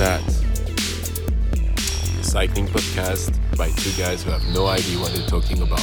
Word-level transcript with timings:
A 0.00 0.18
cycling 2.20 2.66
podcast 2.66 3.30
by 3.56 3.70
two 3.70 3.92
guys 3.96 4.24
who 4.24 4.30
have 4.32 4.42
no 4.52 4.66
idea 4.66 4.98
what 4.98 5.12
they're 5.12 5.28
talking 5.28 5.62
about. 5.62 5.78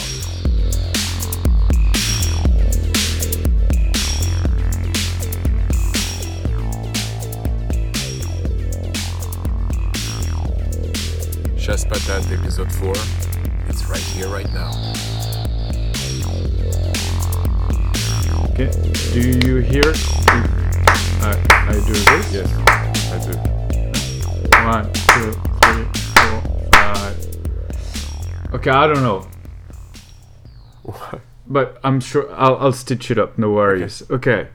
Chasse 11.58 11.86
Patate 11.86 12.38
episode 12.38 12.70
4. 12.70 12.90
It's 13.70 13.86
right 13.86 14.00
here, 14.00 14.28
right 14.28 14.52
now. 14.52 14.72
Okay. 18.50 18.70
Do 19.14 19.48
you 19.48 19.58
hear? 19.60 19.94
I, 21.24 21.32
I 21.70 21.74
do 21.88 21.94
this. 21.94 22.34
Yes, 22.34 22.52
I 23.14 23.32
do. 23.32 23.51
One, 24.72 24.86
two, 24.94 25.34
three, 25.34 25.84
four, 26.16 26.42
five. 26.72 28.54
Okay, 28.54 28.70
I 28.70 28.88
don't 28.88 29.04
know, 29.04 29.28
but 31.46 31.78
I'm 31.84 32.00
sure 32.00 32.32
I'll, 32.34 32.56
I'll 32.56 32.72
stitch 32.72 33.12
it 33.12 33.18
up. 33.18 33.38
No 33.38 33.52
worries. 33.52 34.02
Okay. 34.10 34.48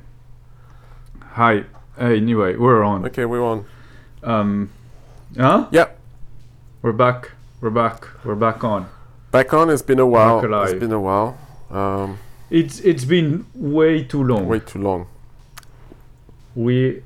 Hi. 1.32 1.64
Anyway, 1.98 2.56
we're 2.56 2.82
on. 2.82 3.04
Okay, 3.04 3.26
we 3.26 3.38
won. 3.38 3.66
Um. 4.22 4.70
Huh? 5.36 5.68
Yeah, 5.70 5.88
We're 6.80 6.92
back. 6.92 7.32
We're 7.60 7.68
back. 7.68 8.06
We're 8.24 8.36
back 8.36 8.64
on. 8.64 8.88
back 9.32 9.52
on. 9.52 9.68
It's 9.68 9.82
been 9.82 9.98
a 9.98 10.06
while. 10.06 10.42
It's 10.64 10.80
been 10.80 10.92
a 10.92 11.00
while. 11.00 11.36
Um, 11.70 12.18
It's 12.48 12.80
it's 12.80 13.04
been 13.04 13.44
way 13.54 14.02
too 14.02 14.24
long. 14.24 14.48
way 14.48 14.60
too 14.60 14.80
long. 14.80 15.08
We 16.54 17.02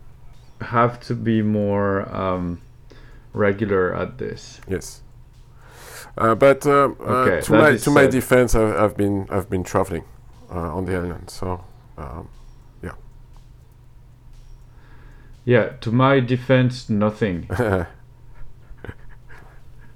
have 0.61 1.01
to 1.09 1.15
be 1.17 1.43
more 1.43 2.09
um, 2.15 2.61
regular 3.33 3.95
at 3.95 4.19
this. 4.19 4.61
Yes. 4.69 5.03
Uh, 6.19 6.35
but 6.35 6.67
um, 6.67 6.97
uh, 7.01 7.05
Okay, 7.05 7.41
to 7.47 7.53
my 7.53 7.77
to 7.77 7.91
my 7.91 8.07
defense, 8.07 8.55
I've, 8.55 8.75
I've 8.77 8.97
been 8.97 9.27
I've 9.31 9.49
been 9.49 9.63
traveling 9.65 10.05
uh, 10.51 10.77
on 10.77 10.85
the 10.87 10.97
island. 10.97 11.31
So 11.31 11.65
um, 11.97 12.29
Yeah. 15.45 15.71
To 15.81 15.91
my 15.91 16.21
defense, 16.21 16.89
nothing. 16.91 17.49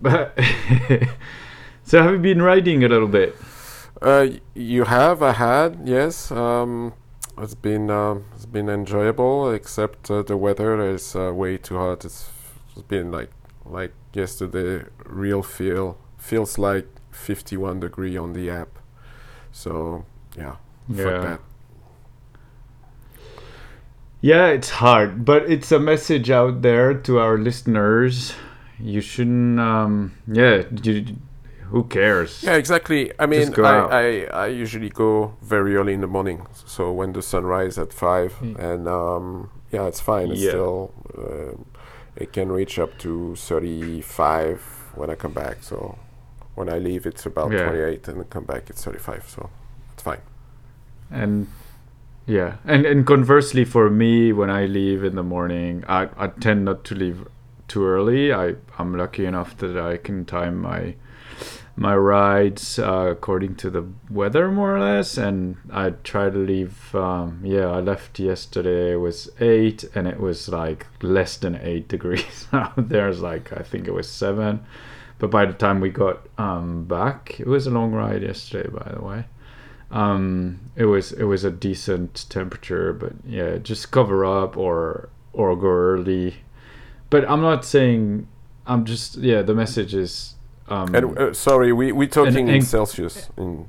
But 0.01 0.39
so 1.85 2.03
have 2.03 2.13
you 2.13 2.19
been 2.19 2.43
riding 2.43 2.85
a 2.85 2.89
little 2.89 3.09
bit? 3.09 3.37
uh, 4.03 4.27
you 4.55 4.85
have 4.85 5.23
I 5.23 5.33
had 5.33 5.81
yes. 5.85 6.31
Um, 6.31 6.93
it's 7.39 7.55
been 7.55 7.91
um, 7.91 8.25
it's 8.35 8.47
been 8.47 8.69
enjoyable, 8.69 9.51
except 9.51 10.11
uh, 10.11 10.23
the 10.23 10.37
weather 10.37 10.81
is 10.87 11.17
uh, 11.17 11.33
way 11.33 11.57
too 11.57 11.77
hot. 11.77 12.05
It's, 12.05 12.29
it's 12.75 12.83
been 12.83 13.11
like 13.11 13.31
like 13.65 13.93
yesterday. 14.13 14.85
Real 15.07 15.43
feel 15.43 15.97
feels 16.19 16.59
like 16.59 16.87
51 17.13 17.81
degree 17.81 18.17
on 18.17 18.33
the 18.33 18.51
app. 18.51 18.79
So 19.53 20.05
yeah, 20.37 20.57
that. 20.89 21.41
Yeah, 24.21 24.47
it's 24.49 24.71
hard, 24.71 25.25
but 25.25 25.51
it's 25.51 25.71
a 25.71 25.79
message 25.79 26.31
out 26.31 26.63
there 26.63 26.95
to 26.95 27.19
our 27.19 27.37
listeners. 27.37 28.33
You 28.81 29.01
shouldn't. 29.03 29.61
Um, 29.61 30.15
yeah, 30.27 30.63
you, 30.83 31.17
who 31.67 31.85
cares? 31.85 32.43
Yeah, 32.43 32.55
exactly. 32.55 33.13
I 33.19 33.27
mean. 33.27 33.53
I, 33.61 33.69
I, 33.69 34.23
I 34.33 34.47
usually 34.47 34.89
go 34.89 35.37
very 35.43 35.77
early 35.77 35.93
in 35.93 36.01
the 36.01 36.07
morning, 36.07 36.47
so 36.55 36.91
when 36.91 37.13
the 37.13 37.21
sun 37.23 37.45
rises 37.45 37.79
at 37.79 37.93
five, 37.93 38.33
Mm. 38.41 38.59
and 38.59 38.89
um, 38.89 39.51
yeah, 39.71 39.87
it's 39.87 40.01
fine. 40.01 40.31
It's 40.31 40.41
Yeah. 40.41 40.51
still 40.51 40.93
um 41.19 41.67
it 42.17 42.33
can 42.33 42.51
reach 42.53 42.79
up 42.79 42.99
to 42.99 43.35
thirty-five 43.37 44.61
when 44.95 45.11
I 45.11 45.15
come 45.15 45.33
back. 45.33 45.63
So 45.63 45.99
when 46.55 46.69
I 46.69 46.79
leave, 46.79 47.07
it's 47.07 47.27
about 47.27 47.51
Yeah. 47.53 47.65
twenty-eight, 47.65 48.09
and 48.09 48.21
I 48.21 48.25
come 48.25 48.45
back, 48.45 48.71
it's 48.71 48.85
thirty-five. 48.85 49.25
So 49.29 49.51
it's 49.93 50.03
fine. 50.03 50.21
and 51.11 51.47
yeah 52.27 52.57
and 52.65 52.87
and 52.87 53.07
conversely 53.07 53.65
for 53.67 53.91
me 53.91 54.33
when 54.33 54.49
i 54.49 54.65
leave 54.65 55.05
in 55.05 55.15
the 55.15 55.23
morning 55.23 55.85
i 55.87 56.09
i 56.17 56.27
tend 56.45 56.65
not 56.65 56.83
to 56.83 56.95
leave 56.95 57.19
too 57.69 57.85
early 57.87 58.33
i 58.33 58.55
i'm 58.79 58.97
lucky 58.97 59.27
enough 59.27 59.55
that 59.59 59.77
i 59.77 59.99
can 59.99 60.25
time 60.25 60.57
my 60.57 60.95
my 61.77 61.95
rides 61.97 62.79
uh, 62.79 63.09
according 63.11 63.57
to 63.57 63.69
the 63.69 63.85
weather 64.09 64.51
more 64.51 64.77
or 64.77 64.81
less 64.81 65.19
and 65.19 65.57
i 65.73 65.91
try 65.91 66.31
to 66.31 66.39
leave 66.39 66.95
um, 66.95 67.41
yeah 67.43 67.67
i 67.67 67.81
left 67.81 68.19
yesterday 68.19 68.93
it 68.93 68.97
was 68.97 69.29
eight 69.41 69.83
and 69.95 70.07
it 70.07 70.21
was 70.21 70.49
like 70.49 70.87
less 71.03 71.37
than 71.37 71.57
eight 71.57 71.89
degrees. 71.95 72.47
There's 72.77 73.21
like 73.21 73.53
i 73.53 73.63
think 73.63 73.89
it 73.89 73.95
was 73.95 74.09
seven. 74.09 74.65
But 75.19 75.31
by 75.31 75.47
the 75.47 75.53
time 75.53 75.81
we 75.81 75.91
got 75.91 76.27
um, 76.39 76.85
back 76.85 77.41
it 77.41 77.47
was 77.47 77.67
a 77.67 77.71
long 77.71 77.93
ride 77.93 78.23
yesterday 78.23 78.69
by 78.69 78.93
the 78.93 79.03
way. 79.03 79.25
Um 79.91 80.61
it 80.77 80.87
was 80.87 81.13
it 81.13 81.25
was 81.25 81.43
a 81.43 81.51
decent 81.51 82.27
temperature 82.29 82.93
but 82.93 83.13
yeah 83.27 83.59
just 83.59 83.91
cover 83.91 84.25
up 84.25 84.57
or 84.57 85.09
or 85.33 85.57
go 85.57 85.67
early. 85.67 86.37
But 87.11 87.29
i'm 87.29 87.43
not 87.43 87.65
saying 87.65 88.29
i'm 88.65 88.85
just 88.85 89.17
yeah 89.17 89.43
the 89.43 89.55
message 89.55 89.93
is 89.95 90.35
um 90.69 90.95
and 90.95 91.19
uh, 91.19 91.33
sorry, 91.35 91.73
we 91.73 91.93
we 91.93 92.07
talking 92.07 92.49
in 92.49 92.63
Celsius 92.63 93.31
in 93.37 93.69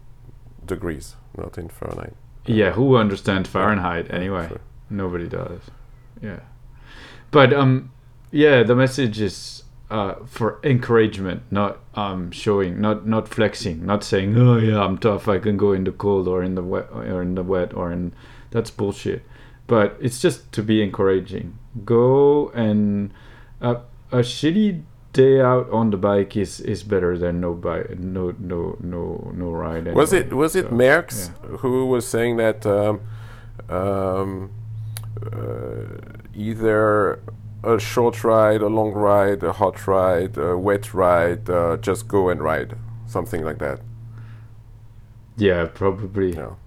degrees, 0.65 1.15
not 1.37 1.57
in 1.57 1.69
Fahrenheit. 1.69 2.13
yeah 2.45 2.71
who 2.71 2.95
understands 2.95 3.49
fahrenheit 3.49 4.05
anyway? 4.13 4.47
Sure. 4.47 4.61
nobody 4.89 5.27
does. 5.27 5.61
Yeah. 6.21 6.39
But 7.31 7.53
um 7.53 7.91
yeah 8.31 8.63
the 8.63 8.75
message 8.75 9.19
is 9.19 9.63
uh 9.91 10.15
for 10.25 10.59
encouragement 10.63 11.43
not 11.51 11.77
um 11.95 12.31
showing 12.31 12.81
not 12.81 13.05
not 13.05 13.27
flexing 13.27 13.85
not 13.85 14.03
saying 14.03 14.35
oh 14.37 14.57
yeah 14.57 14.79
i'm 14.83 14.97
tough 14.97 15.27
i 15.27 15.37
can 15.37 15.57
go 15.57 15.73
in 15.73 15.83
the 15.83 15.91
cold 15.91 16.27
or 16.27 16.41
in 16.43 16.55
the 16.55 16.63
wet 16.63 16.87
or 16.91 17.21
in 17.21 17.35
the 17.35 17.43
wet 17.43 17.71
or 17.73 17.91
in 17.91 18.11
that's 18.51 18.71
bullshit. 18.71 19.21
But 19.67 19.97
it's 19.99 20.21
just 20.21 20.51
to 20.53 20.63
be 20.63 20.81
encouraging. 20.81 21.57
Go 21.83 22.49
and 22.55 23.11
uh, 23.61 23.81
a 24.11 24.19
shitty 24.19 24.83
day 25.15 25.39
out 25.41 25.67
on 25.71 25.89
the 25.91 25.97
bike 25.97 26.35
is 26.35 26.59
is 26.59 26.83
better 26.83 27.17
than 27.17 27.39
no 27.39 27.53
bike 27.53 27.97
no 27.97 28.23
no 28.37 28.77
no 28.81 29.31
no 29.33 29.49
ride 29.51 29.87
Was 29.95 30.11
it 30.11 30.33
was 30.33 30.55
it 30.55 30.65
So, 30.65 30.75
Merckx 30.81 31.13
who 31.61 31.85
was 31.85 32.05
saying 32.05 32.37
that 32.37 32.65
um, 32.65 32.99
um, 33.69 34.51
uh, 35.31 36.35
either 36.35 37.19
a 37.63 37.79
short 37.79 38.23
ride, 38.23 38.61
a 38.61 38.67
long 38.67 38.91
ride, 38.91 39.41
a 39.43 39.53
hot 39.53 39.87
ride, 39.87 40.37
a 40.37 40.55
wet 40.55 40.93
ride, 40.93 41.49
uh, 41.49 41.77
just 41.77 42.07
go 42.07 42.29
and 42.29 42.39
ride, 42.41 42.75
something 43.07 43.43
like 43.43 43.59
that. 43.59 43.79
yeah 45.37 45.65
probably 45.81 46.31
know, 46.33 46.57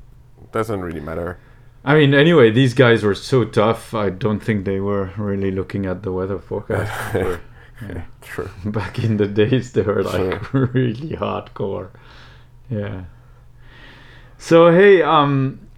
doesn't 0.53 0.81
really 0.81 1.05
matter. 1.11 1.39
I 1.85 1.95
mean, 1.95 2.13
anyway, 2.15 2.51
these 2.51 2.75
guys 2.75 3.03
were 3.03 3.15
so 3.15 3.45
tough. 3.45 3.95
I 3.95 4.11
don't 4.11 4.41
think 4.41 4.65
they 4.65 4.81
were 4.81 5.13
really 5.17 5.51
looking 5.51 5.87
at 5.87 6.03
the 6.03 6.13
weather 6.13 6.39
forecast. 6.39 6.91
Yeah. 7.83 8.05
True. 8.21 8.51
Back 8.65 8.99
in 8.99 9.17
the 9.17 9.27
days, 9.27 9.73
they 9.73 9.83
were 9.83 10.03
like 10.03 10.45
Sure. 10.45 10.67
really 10.75 11.17
hardcore. 11.17 11.91
Yeah. 12.71 13.05
So 14.39 14.71
hey, 14.71 15.03
um, 15.03 15.69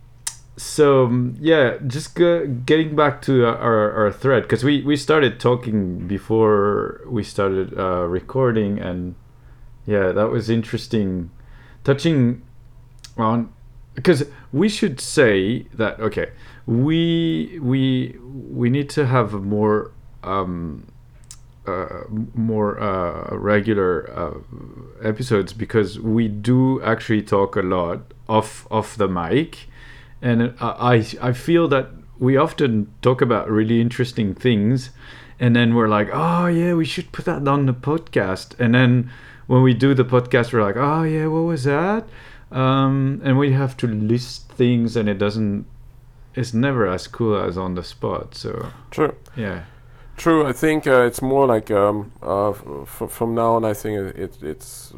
so 0.56 1.06
um, 1.06 1.36
yeah, 1.40 1.78
just 1.86 2.14
go, 2.14 2.46
getting 2.46 2.94
back 2.94 3.22
to 3.22 3.46
our 3.46 3.92
our 3.92 4.12
thread 4.12 4.42
because 4.42 4.62
we 4.64 4.82
we 4.82 4.96
started 4.96 5.40
talking 5.40 6.06
before 6.06 7.00
we 7.06 7.22
started 7.22 7.78
uh, 7.78 8.04
recording, 8.06 8.78
and 8.78 9.14
yeah, 9.86 10.12
that 10.12 10.30
was 10.30 10.50
interesting, 10.50 11.30
touching 11.84 12.42
on 13.16 13.52
because 13.94 14.24
we 14.52 14.68
should 14.68 15.00
say 15.00 15.66
that 15.74 15.98
okay 16.00 16.30
we 16.66 17.58
we 17.60 18.16
we 18.22 18.70
need 18.70 18.88
to 18.88 19.06
have 19.06 19.34
a 19.34 19.38
more 19.38 19.90
um 20.22 20.86
uh, 21.66 22.04
more 22.34 22.80
uh, 22.80 23.36
regular 23.36 24.10
uh, 24.10 25.06
episodes 25.06 25.52
because 25.52 25.98
we 26.00 26.28
do 26.28 26.82
actually 26.82 27.22
talk 27.22 27.56
a 27.56 27.62
lot 27.62 28.12
off 28.28 28.66
off 28.70 28.96
the 28.96 29.08
mic. 29.08 29.66
And 30.22 30.54
I 30.60 31.04
I 31.20 31.32
feel 31.32 31.68
that 31.68 31.90
we 32.18 32.36
often 32.36 32.92
talk 33.02 33.22
about 33.22 33.50
really 33.50 33.80
interesting 33.80 34.34
things 34.34 34.90
and 35.38 35.56
then 35.56 35.74
we're 35.74 35.88
like 35.88 36.10
oh 36.12 36.46
yeah 36.46 36.74
we 36.74 36.84
should 36.84 37.10
put 37.12 37.24
that 37.24 37.46
on 37.46 37.66
the 37.66 37.74
podcast. 37.74 38.58
And 38.58 38.74
then 38.74 39.10
when 39.46 39.62
we 39.62 39.74
do 39.74 39.94
the 39.94 40.04
podcast 40.04 40.52
we're 40.52 40.62
like 40.62 40.76
oh 40.76 41.02
yeah 41.02 41.26
what 41.26 41.42
was 41.42 41.64
that? 41.64 42.04
Um, 42.50 43.20
and 43.24 43.38
we 43.38 43.52
have 43.52 43.76
to 43.78 43.86
list 43.86 44.48
things 44.50 44.96
and 44.96 45.08
it 45.08 45.18
doesn't 45.18 45.66
it's 46.34 46.54
never 46.54 46.86
as 46.86 47.06
cool 47.06 47.36
as 47.36 47.56
on 47.58 47.74
the 47.74 47.82
spot 47.82 48.34
so 48.34 48.70
True. 48.90 49.14
yeah 49.36 49.64
True. 50.20 50.46
I 50.46 50.52
think 50.52 50.86
uh, 50.86 51.04
it's 51.06 51.22
more 51.22 51.46
like 51.46 51.70
um, 51.70 52.12
uh, 52.22 52.50
f- 52.50 53.08
from 53.08 53.34
now 53.34 53.54
on. 53.54 53.64
I 53.64 53.72
think 53.72 53.98
it, 53.98 54.18
it 54.18 54.42
it's 54.42 54.92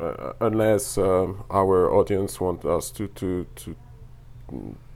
uh, 0.00 0.32
unless 0.40 0.98
um, 0.98 1.44
our 1.48 1.88
audience 1.94 2.40
want 2.40 2.64
us 2.64 2.90
to 2.90 3.06
to 3.06 3.46
to 3.54 3.76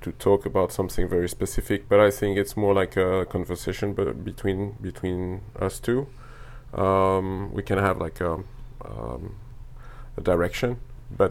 to 0.01 0.11
talk 0.19 0.47
about 0.47 0.73
something 0.73 1.09
very 1.09 1.29
specific, 1.29 1.89
but 1.89 2.01
I 2.01 2.11
think 2.11 2.37
it's 2.39 2.57
more 2.57 2.75
like 2.75 2.97
a 2.97 3.25
conversation, 3.27 3.95
but 3.95 4.25
between 4.25 4.73
between 4.81 5.43
us 5.61 5.79
two, 5.79 6.09
um, 6.75 7.53
we 7.55 7.63
can 7.63 7.79
have 7.79 7.99
like 7.99 8.21
a, 8.21 8.43
um, 8.85 9.37
a 10.17 10.23
direction, 10.23 10.79
but 11.17 11.31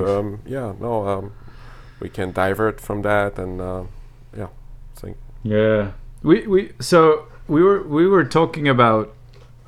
um, 0.00 0.40
yeah, 0.44 0.74
no, 0.78 1.08
um, 1.08 1.32
we 2.00 2.10
can 2.10 2.32
divert 2.32 2.82
from 2.82 3.00
that, 3.00 3.38
and 3.38 3.62
uh, 3.62 3.84
yeah, 4.36 4.48
I 4.96 5.00
think 5.00 5.16
Yeah, 5.42 5.92
we 6.22 6.46
we 6.46 6.72
so 6.80 7.28
we 7.48 7.62
were 7.62 7.82
we 7.82 8.06
were 8.06 8.24
talking 8.24 8.68
about 8.68 9.12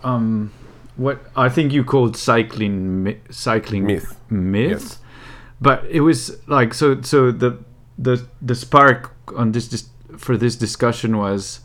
um 0.02 0.52
what 0.96 1.20
I 1.36 1.48
think 1.48 1.72
you 1.72 1.84
called 1.84 2.16
cycling 2.16 3.04
mi- 3.04 3.20
cycling 3.30 3.86
Myth. 3.86 4.16
myth, 4.30 4.70
Yes. 4.70 4.98
but 5.60 5.84
it 5.88 6.00
was 6.00 6.38
like 6.48 6.74
so 6.74 7.00
so 7.02 7.30
the 7.30 7.58
the 7.98 8.26
the 8.42 8.54
spark 8.54 9.12
on 9.36 9.52
this, 9.52 9.88
for 10.16 10.36
this 10.36 10.56
discussion 10.56 11.16
was 11.16 11.60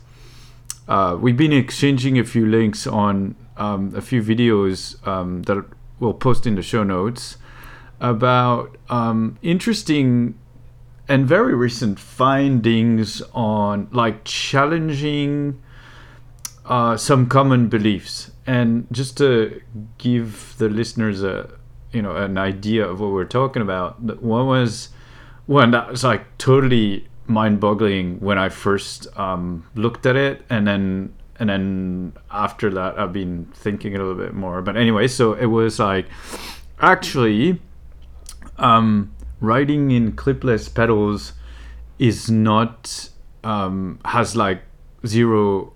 uh, 0.86 1.16
we've 1.20 1.36
been 1.36 1.52
exchanging 1.52 2.18
a 2.18 2.24
few 2.24 2.46
links 2.46 2.86
on 2.86 3.34
um, 3.56 3.92
a 3.96 4.00
few 4.00 4.22
videos 4.22 5.04
um, 5.06 5.42
that 5.44 5.64
we'll 5.98 6.12
post 6.14 6.46
in 6.46 6.54
the 6.56 6.62
show 6.62 6.82
notes 6.84 7.36
about 8.00 8.76
um, 8.90 9.38
interesting 9.42 10.34
and 11.08 11.26
very 11.26 11.54
recent 11.54 11.98
findings 11.98 13.22
on 13.32 13.88
like 13.92 14.24
challenging 14.24 15.60
uh, 16.64 16.96
some 16.96 17.26
common 17.26 17.68
beliefs. 17.68 18.30
And 18.46 18.86
just 18.92 19.16
to 19.18 19.60
give 19.98 20.54
the 20.58 20.68
listeners 20.68 21.22
a 21.22 21.50
you 21.92 22.02
know 22.02 22.16
an 22.16 22.36
idea 22.36 22.86
of 22.86 23.00
what 23.00 23.12
we're 23.12 23.24
talking 23.24 23.62
about 23.62 24.00
one 24.20 24.46
was 24.46 24.88
one 25.46 25.70
that 25.70 25.88
was 25.88 26.02
like 26.02 26.36
totally 26.38 27.06
mind-boggling 27.26 28.18
when 28.20 28.36
i 28.36 28.48
first 28.48 29.06
um, 29.18 29.64
looked 29.74 30.06
at 30.06 30.16
it. 30.16 30.44
And 30.50 30.66
then 30.66 31.14
and 31.38 31.48
then 31.48 32.12
after 32.30 32.70
that 32.70 32.98
i've 32.98 33.12
been 33.12 33.46
thinking 33.54 33.94
a 33.94 33.98
little 33.98 34.14
bit 34.14 34.34
more. 34.34 34.62
But 34.62 34.76
anyway 34.76 35.08
so 35.08 35.34
it 35.34 35.46
was 35.46 35.78
like 35.78 36.06
actually 36.80 37.60
um, 38.58 39.14
riding 39.40 39.90
in 39.90 40.12
clipless 40.12 40.72
pedals 40.72 41.32
is 41.98 42.30
not 42.30 43.08
um, 43.42 43.98
has 44.04 44.34
like 44.34 44.62
zero 45.06 45.73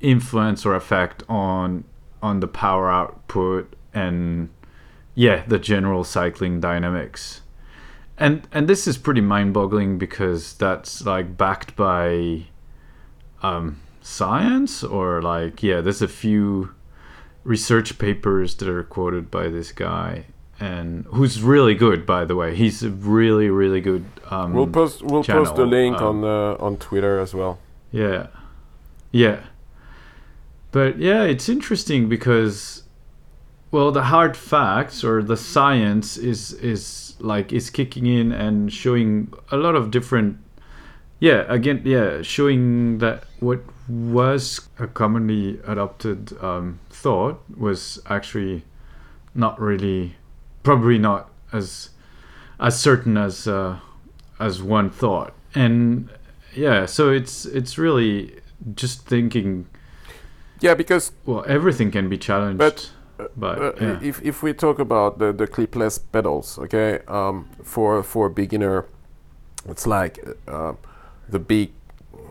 influence 0.00 0.64
or 0.64 0.74
effect 0.74 1.22
on 1.28 1.84
on 2.22 2.40
the 2.40 2.48
power 2.48 2.90
output 2.90 3.74
and 3.92 4.48
yeah 5.14 5.44
the 5.46 5.58
general 5.58 6.04
cycling 6.04 6.60
dynamics 6.60 7.42
and 8.18 8.46
and 8.52 8.68
this 8.68 8.86
is 8.86 8.98
pretty 8.98 9.20
mind-boggling 9.20 9.98
because 9.98 10.54
that's 10.54 11.04
like 11.04 11.36
backed 11.36 11.74
by 11.76 12.42
um, 13.42 13.80
science 14.02 14.84
or 14.84 15.22
like 15.22 15.62
yeah 15.62 15.80
there's 15.80 16.02
a 16.02 16.08
few 16.08 16.74
research 17.44 17.98
papers 17.98 18.54
that 18.56 18.68
are 18.68 18.82
quoted 18.82 19.30
by 19.30 19.48
this 19.48 19.72
guy 19.72 20.24
and 20.60 21.06
who's 21.06 21.42
really 21.42 21.74
good 21.74 22.04
by 22.04 22.24
the 22.24 22.36
way 22.36 22.54
he's 22.54 22.82
a 22.82 22.90
really 22.90 23.48
really 23.48 23.80
good 23.80 24.04
um, 24.30 24.52
we'll 24.52 24.66
post 24.66 25.02
we'll 25.02 25.24
post 25.24 25.56
the 25.56 25.64
link 25.64 25.96
um, 26.00 26.22
on 26.22 26.30
uh, 26.30 26.64
on 26.64 26.76
Twitter 26.76 27.18
as 27.18 27.34
well. 27.34 27.58
yeah. 27.90 28.28
Yeah. 29.12 29.40
But 30.72 30.98
yeah, 30.98 31.24
it's 31.24 31.48
interesting 31.48 32.08
because 32.08 32.84
well, 33.70 33.92
the 33.92 34.04
hard 34.04 34.36
facts 34.36 35.04
or 35.04 35.22
the 35.22 35.36
science 35.36 36.16
is 36.16 36.52
is 36.54 37.14
like 37.18 37.52
is 37.52 37.70
kicking 37.70 38.06
in 38.06 38.32
and 38.32 38.72
showing 38.72 39.32
a 39.50 39.56
lot 39.56 39.74
of 39.74 39.90
different 39.90 40.38
yeah, 41.20 41.44
again, 41.48 41.82
yeah, 41.84 42.22
showing 42.22 42.98
that 42.98 43.24
what 43.40 43.60
was 43.88 44.68
a 44.78 44.86
commonly 44.86 45.60
adopted 45.66 46.32
um, 46.42 46.80
thought 46.88 47.42
was 47.56 48.00
actually 48.06 48.64
not 49.34 49.60
really 49.60 50.16
probably 50.62 50.98
not 50.98 51.30
as 51.52 51.90
as 52.58 52.80
certain 52.80 53.18
as 53.18 53.46
uh, 53.46 53.78
as 54.38 54.62
one 54.62 54.88
thought. 54.88 55.34
And 55.54 56.08
yeah, 56.54 56.86
so 56.86 57.10
it's 57.10 57.44
it's 57.44 57.76
really 57.76 58.40
just 58.74 59.06
thinking. 59.06 59.66
Yeah, 60.60 60.74
because 60.74 61.12
Well, 61.26 61.44
everything 61.46 61.90
can 61.90 62.08
be 62.08 62.18
challenged, 62.18 62.58
But, 62.58 62.90
but, 63.36 63.58
uh, 63.58 63.72
yeah. 63.80 63.98
if 64.02 64.22
if 64.22 64.42
we 64.42 64.52
talk 64.54 64.78
about 64.78 65.18
the 65.18 65.32
the 65.32 65.46
clipless 65.46 65.98
pedals, 66.12 66.58
okay, 66.58 67.00
um, 67.08 67.46
for 67.62 68.02
for 68.02 68.26
a 68.26 68.30
beginner, 68.30 68.84
it's 69.68 69.86
like 69.86 70.18
uh, 70.48 70.72
the 71.30 71.38
big 71.38 71.70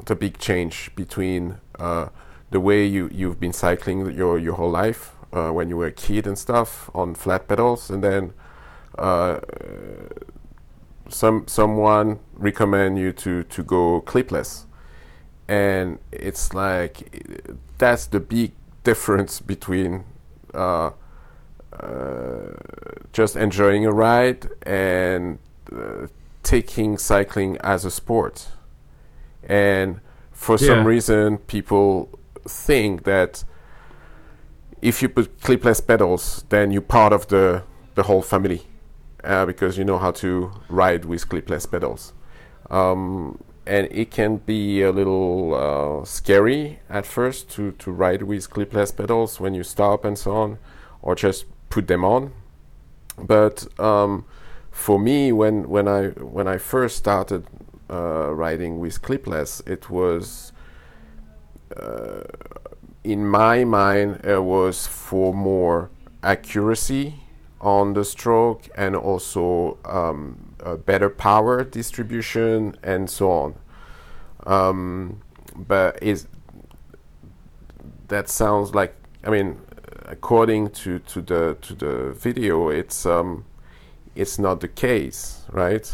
the 0.05 0.15
big 0.15 0.37
change 0.39 0.91
between 0.95 1.57
uh, 1.79 2.07
the 2.51 2.59
way 2.59 2.85
you 2.85 3.09
you've 3.11 3.39
been 3.39 3.53
cycling 3.53 4.11
your 4.17 4.39
your 4.39 4.55
whole 4.55 4.71
life 4.71 5.11
uh, 5.33 5.49
when 5.51 5.69
you 5.69 5.77
were 5.77 5.87
a 5.87 5.91
kid 5.91 6.27
and 6.27 6.37
stuff 6.37 6.89
on 6.93 7.15
flat 7.15 7.47
pedals, 7.47 7.89
and 7.89 8.03
then 8.03 8.33
uh, 8.97 9.39
some 11.09 11.43
someone 11.47 12.19
recommend 12.33 12.97
you 12.97 13.11
to 13.11 13.43
to 13.43 13.63
go 13.63 14.01
clipless, 14.01 14.65
and 15.49 15.97
it's 16.11 16.53
like 16.53 16.95
that's 17.79 18.05
the 18.05 18.19
big 18.19 18.51
difference 18.83 19.41
between 19.41 20.03
uh, 20.53 20.91
uh, 21.73 22.53
just 23.13 23.35
enjoying 23.35 23.83
a 23.85 23.91
ride 23.91 24.47
and 24.63 25.39
uh, 25.75 26.05
taking 26.43 26.97
cycling 26.99 27.57
as 27.63 27.83
a 27.83 27.89
sport. 27.91 28.49
And 29.47 30.01
for 30.31 30.57
Yeah. 30.59 30.67
some 30.67 30.85
reason, 30.85 31.39
people 31.39 32.09
think 32.47 33.03
that 33.05 33.43
if 34.81 35.01
you 35.01 35.09
put 35.09 35.39
clipless 35.39 35.81
pedals, 35.85 36.45
then 36.49 36.71
you're 36.71 36.81
part 36.81 37.11
of 37.13 37.27
the 37.27 37.63
the 37.95 38.03
whole 38.03 38.21
family 38.21 38.61
uh, 39.23 39.45
because 39.45 39.77
you 39.79 39.83
know 39.83 39.97
how 39.97 40.11
to 40.11 40.51
ride 40.69 41.05
with 41.05 41.27
clipless 41.27 41.65
pedals. 41.69 42.13
Um, 42.69 43.39
and 43.69 43.87
it 43.91 44.09
can 44.09 44.37
be 44.37 44.81
a 44.81 44.91
little 44.91 45.53
uh, 45.53 46.03
scary 46.03 46.79
at 46.89 47.05
first 47.05 47.51
to, 47.51 47.71
to 47.73 47.91
ride 47.91 48.23
with 48.23 48.49
clipless 48.49 48.95
pedals 48.95 49.39
when 49.39 49.53
you 49.53 49.63
stop 49.63 50.03
and 50.03 50.17
so 50.17 50.31
on, 50.31 50.57
or 51.03 51.13
just 51.13 51.45
put 51.69 51.87
them 51.87 52.03
on. 52.03 52.33
But 53.15 53.67
um, 53.79 54.25
for 54.71 54.97
me, 54.97 55.31
when 55.31 55.69
when 55.69 55.87
I 55.87 56.07
when 56.37 56.47
I 56.47 56.57
first 56.57 56.97
started 56.97 57.45
uh, 57.91 58.33
riding 58.33 58.79
with 58.79 59.03
clipless, 59.03 59.61
it 59.67 59.87
was 59.91 60.51
uh, 61.77 62.23
in 63.03 63.27
my 63.27 63.63
mind 63.65 64.21
it 64.23 64.43
was 64.43 64.87
for 64.87 65.31
more 65.31 65.91
accuracy 66.23 67.19
on 67.61 67.93
the 67.93 68.03
stroke 68.03 68.67
and 68.75 68.95
also 68.95 69.77
um, 69.85 70.48
a 70.61 70.77
better 70.77 71.09
power 71.09 71.63
distribution 71.63 72.75
and 72.83 73.09
so 73.09 73.31
on. 73.31 73.55
Um, 74.45 75.21
but 75.55 76.01
is 76.01 76.27
that 78.07 78.29
sounds 78.29 78.73
like 78.73 78.95
I 79.23 79.29
mean, 79.29 79.59
according 80.05 80.71
to, 80.71 80.99
to 80.99 81.21
the 81.21 81.57
to 81.61 81.73
the 81.73 82.11
video, 82.13 82.69
it's 82.69 83.05
um, 83.05 83.45
it's 84.15 84.39
not 84.39 84.61
the 84.61 84.67
case, 84.67 85.43
right? 85.51 85.93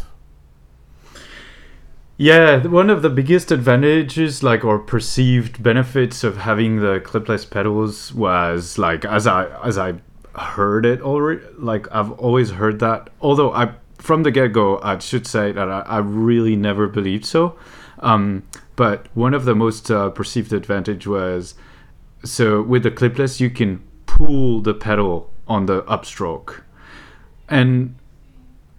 Yeah, 2.18 2.66
one 2.66 2.90
of 2.90 3.02
the 3.02 3.10
biggest 3.10 3.52
advantages, 3.52 4.42
like 4.42 4.64
or 4.64 4.80
perceived 4.80 5.62
benefits 5.62 6.24
of 6.24 6.38
having 6.38 6.78
the 6.78 7.02
clipless 7.04 7.50
pedals 7.50 8.14
was 8.14 8.78
like 8.78 9.04
as 9.04 9.28
I 9.28 9.48
as 9.66 9.78
I 9.78 9.96
heard 10.36 10.86
it 10.86 11.02
already, 11.02 11.42
like 11.58 11.92
I've 11.92 12.12
always 12.14 12.52
heard 12.52 12.80
that. 12.80 13.10
Although 13.20 13.52
I 13.52 13.74
from 14.06 14.24
the 14.24 14.32
get 14.32 14.54
go, 14.54 14.80
I 14.82 15.00
should 15.00 15.26
say 15.26 15.52
that 15.52 15.68
I, 15.70 15.80
I 15.82 15.98
really 15.98 16.56
never 16.56 16.88
believed 16.88 17.26
so. 17.26 17.58
Um, 18.00 18.44
but 18.76 19.08
one 19.16 19.34
of 19.34 19.46
the 19.46 19.56
most 19.56 19.90
uh, 19.90 20.10
perceived 20.10 20.54
advantage 20.54 21.08
was 21.08 21.56
so 22.24 22.62
with 22.62 22.84
the 22.84 22.92
clipless 22.92 23.40
you 23.40 23.50
can 23.50 23.82
pull 24.06 24.62
the 24.62 24.74
pedal 24.74 25.32
on 25.48 25.66
the 25.66 25.82
upstroke, 25.84 26.62
and 27.50 27.96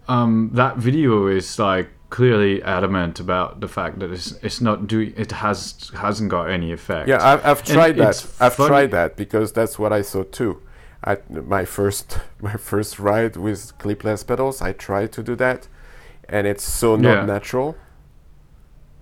um, 0.09 0.51
that 0.53 0.77
video 0.77 1.27
is 1.27 1.59
like 1.59 1.89
clearly 2.11 2.63
adamant 2.63 3.19
about 3.19 3.61
the 3.61 3.69
fact 3.69 3.99
that 3.99 4.11
it's, 4.13 4.33
it's 4.43 4.61
not 4.61 4.87
doing 4.87 5.13
it 5.17 5.33
has 5.33 5.91
hasn't 5.95 6.31
got 6.31 6.45
any 6.51 6.73
effect. 6.73 7.09
Yeah, 7.09 7.19
I've, 7.21 7.45
I've 7.45 7.59
And 7.61 7.69
tried 7.69 7.97
that. 7.97 8.27
I've 8.41 8.55
funny- 8.55 8.69
tried 8.69 8.91
that 8.93 9.17
because 9.17 9.53
that's 9.53 9.79
what 9.79 9.93
I 9.93 10.03
saw 10.03 10.23
too. 10.25 10.63
At 11.05 11.31
my 11.31 11.65
first 11.65 12.19
my 12.41 12.55
first 12.57 12.99
ride 12.99 13.37
with 13.37 13.77
clipless 13.79 14.27
pedals, 14.27 14.61
I 14.63 14.73
tried 14.73 15.13
to 15.13 15.23
do 15.23 15.37
that, 15.37 15.69
and 16.29 16.47
it's 16.47 16.65
so 16.65 16.97
not 16.97 17.19
Yeah. 17.19 17.27
natural. 17.27 17.77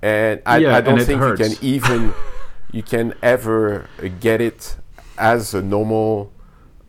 And 0.03 0.43
I, 0.45 0.59
Yeah, 0.59 0.77
I 0.77 0.81
don't 0.83 1.01
think 1.01 1.23
you 1.23 1.35
can 1.35 1.55
even 1.63 2.13
you 2.73 2.83
can 2.83 3.15
ever 3.23 3.87
get 4.21 4.41
it 4.41 4.77
as 5.17 5.55
a 5.55 5.63
normal 5.63 6.31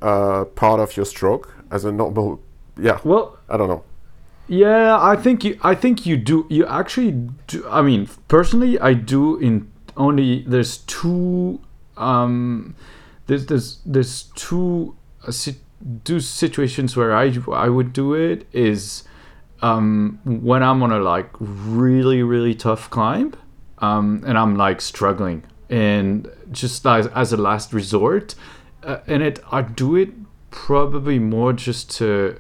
uh, 0.02 0.46
part 0.56 0.80
of 0.80 0.98
your 0.98 1.06
stroke 1.06 1.54
as 1.72 1.86
a 1.86 1.92
normal. 1.92 2.40
Yeah, 2.78 3.00
Well, 3.04 3.38
I 3.48 3.56
don't 3.58 3.70
know. 3.70 3.84
Yeah, 4.48 4.98
I 5.02 5.16
think 5.16 5.44
you. 5.44 5.58
I 5.64 5.76
think 5.76 6.06
you 6.06 6.18
do. 6.18 6.46
You 6.50 6.66
actually 6.68 7.12
do. 7.48 7.66
I 7.70 7.82
mean, 7.82 8.08
personally, 8.28 8.78
I 8.80 8.94
do. 8.94 9.38
In 9.40 9.72
only 9.98 10.44
there's 10.48 10.78
two. 10.86 11.60
Um, 11.98 12.76
there's 13.28 13.46
there's 13.48 13.80
there's 13.86 14.24
two 14.36 14.96
uh, 15.28 15.32
two 16.04 16.20
situations 16.20 16.96
where 16.96 17.16
I 17.16 17.34
I 17.52 17.70
would 17.70 17.94
do 17.94 18.14
it 18.14 18.48
is 18.54 19.04
um, 19.62 20.20
when 20.24 20.64
I'm 20.64 20.84
on 20.84 20.92
a 20.92 21.00
like 21.00 21.30
really 21.40 22.24
really 22.24 22.56
tough 22.56 22.90
climb, 22.90 23.34
um, 23.80 24.24
and 24.26 24.38
I'm 24.38 24.56
like 24.56 24.82
struggling, 24.82 25.44
and 25.70 26.30
just 26.52 26.86
as 26.86 27.08
as 27.08 27.34
a 27.34 27.38
last 27.38 27.74
resort, 27.74 28.36
uh, 28.84 29.00
and 29.08 29.24
it 29.24 29.40
I 29.52 29.62
do 29.62 29.96
it 29.96 30.10
probably 30.52 31.20
more 31.20 31.54
just 31.54 31.92
to 31.98 32.40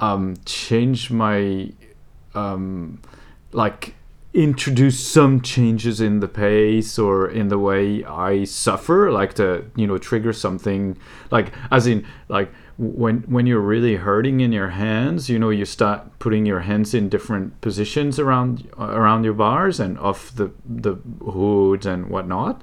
um, 0.00 0.36
change 0.44 1.10
my 1.10 1.72
um, 2.34 3.00
like 3.52 3.94
introduce 4.34 4.98
some 5.06 5.42
changes 5.42 6.00
in 6.00 6.20
the 6.20 6.28
pace 6.28 6.98
or 6.98 7.28
in 7.28 7.48
the 7.48 7.58
way 7.58 8.02
I 8.04 8.44
suffer, 8.44 9.10
like 9.12 9.34
to 9.34 9.64
you 9.76 9.86
know 9.86 9.98
trigger 9.98 10.32
something, 10.32 10.96
like 11.30 11.52
as 11.70 11.86
in 11.86 12.06
like 12.28 12.50
when 12.78 13.18
when 13.22 13.46
you're 13.46 13.60
really 13.60 13.96
hurting 13.96 14.40
in 14.40 14.52
your 14.52 14.70
hands, 14.70 15.28
you 15.28 15.38
know 15.38 15.50
you 15.50 15.64
start 15.64 16.18
putting 16.18 16.46
your 16.46 16.60
hands 16.60 16.94
in 16.94 17.08
different 17.08 17.60
positions 17.60 18.18
around 18.18 18.68
around 18.78 19.24
your 19.24 19.34
bars 19.34 19.78
and 19.78 19.98
off 19.98 20.34
the 20.34 20.50
the 20.64 20.94
hoods 21.24 21.84
and 21.84 22.08
whatnot, 22.08 22.62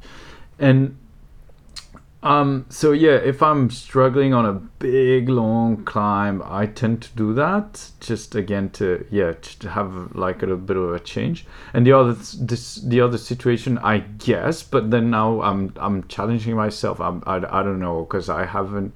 and 0.57 0.97
um, 2.21 2.65
so 2.69 2.91
yeah, 2.91 3.15
if 3.15 3.41
I'm 3.41 3.69
struggling 3.69 4.33
on 4.33 4.45
a 4.45 4.53
big 4.53 5.29
long 5.29 5.85
climb, 5.85 6.43
I 6.45 6.65
tend 6.65 7.01
to 7.03 7.09
do 7.15 7.33
that 7.35 7.91
just 8.01 8.35
again 8.35 8.71
to 8.71 9.05
yeah 9.09 9.33
to 9.59 9.69
have 9.69 10.15
like 10.15 10.43
a, 10.43 10.55
bit 10.57 10.75
of 10.75 10.93
a 10.93 10.99
change. 10.99 11.45
And 11.73 11.88
the 11.88 11.93
other 11.93 12.13
this 12.13 12.75
the 12.75 12.99
other 12.99 13.17
situation, 13.17 13.77
I 13.77 13.99
guess, 13.99 14.63
but 14.63 14.91
then 14.91 15.09
now 15.09 15.41
I'm 15.41 15.73
I'm 15.77 16.07
challenging 16.07 16.55
myself. 16.55 16.99
I'm 16.99 17.23
I, 17.25 17.38
I 17.38 17.63
don't 17.63 17.79
know 17.79 18.01
because 18.03 18.29
I 18.29 18.45
haven't. 18.45 18.93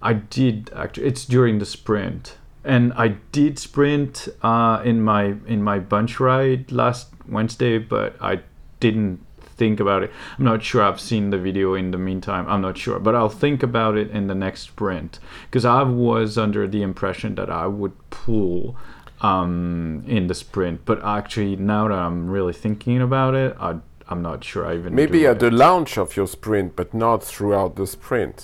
I 0.00 0.12
did 0.12 0.70
actually. 0.76 1.06
It's 1.06 1.24
during 1.24 1.58
the 1.58 1.66
sprint, 1.66 2.36
and 2.64 2.92
I 2.92 3.16
did 3.32 3.58
sprint 3.58 4.28
uh, 4.40 4.82
in 4.84 5.02
my 5.02 5.34
in 5.46 5.64
my 5.64 5.80
bunch 5.80 6.20
ride 6.20 6.70
last 6.70 7.08
Wednesday, 7.28 7.78
but 7.78 8.14
I 8.20 8.42
didn't 8.78 9.26
think 9.62 9.78
about 9.78 10.02
it. 10.02 10.10
I'm 10.36 10.44
not 10.44 10.60
sure 10.68 10.82
I've 10.82 11.00
seen 11.00 11.30
the 11.30 11.38
video 11.38 11.74
in 11.74 11.92
the 11.92 11.98
meantime. 11.98 12.44
I'm 12.48 12.62
not 12.68 12.76
sure, 12.76 12.98
but 12.98 13.14
I'll 13.14 13.36
think 13.44 13.62
about 13.62 13.94
it 13.96 14.10
in 14.10 14.26
the 14.26 14.34
next 14.34 14.62
sprint 14.62 15.20
because 15.46 15.64
I 15.64 15.82
was 15.82 16.36
under 16.36 16.66
the 16.66 16.82
impression 16.82 17.36
that 17.36 17.48
I 17.48 17.66
would 17.68 17.94
pull 18.10 18.76
um, 19.20 20.02
in 20.08 20.26
the 20.26 20.34
sprint, 20.34 20.84
but 20.84 20.98
actually 21.04 21.54
now 21.54 21.86
that 21.88 21.98
I'm 22.06 22.28
really 22.28 22.52
thinking 22.52 23.00
about 23.00 23.34
it, 23.36 23.56
I, 23.60 23.76
I'm 24.08 24.20
not 24.20 24.42
sure 24.42 24.66
I 24.66 24.74
even 24.74 24.96
maybe 24.96 25.26
at 25.26 25.36
it. 25.36 25.38
the 25.38 25.50
launch 25.52 25.96
of 25.96 26.16
your 26.16 26.26
sprint, 26.26 26.74
but 26.74 26.92
not 26.92 27.22
throughout 27.22 27.76
the 27.76 27.86
sprint. 27.86 28.38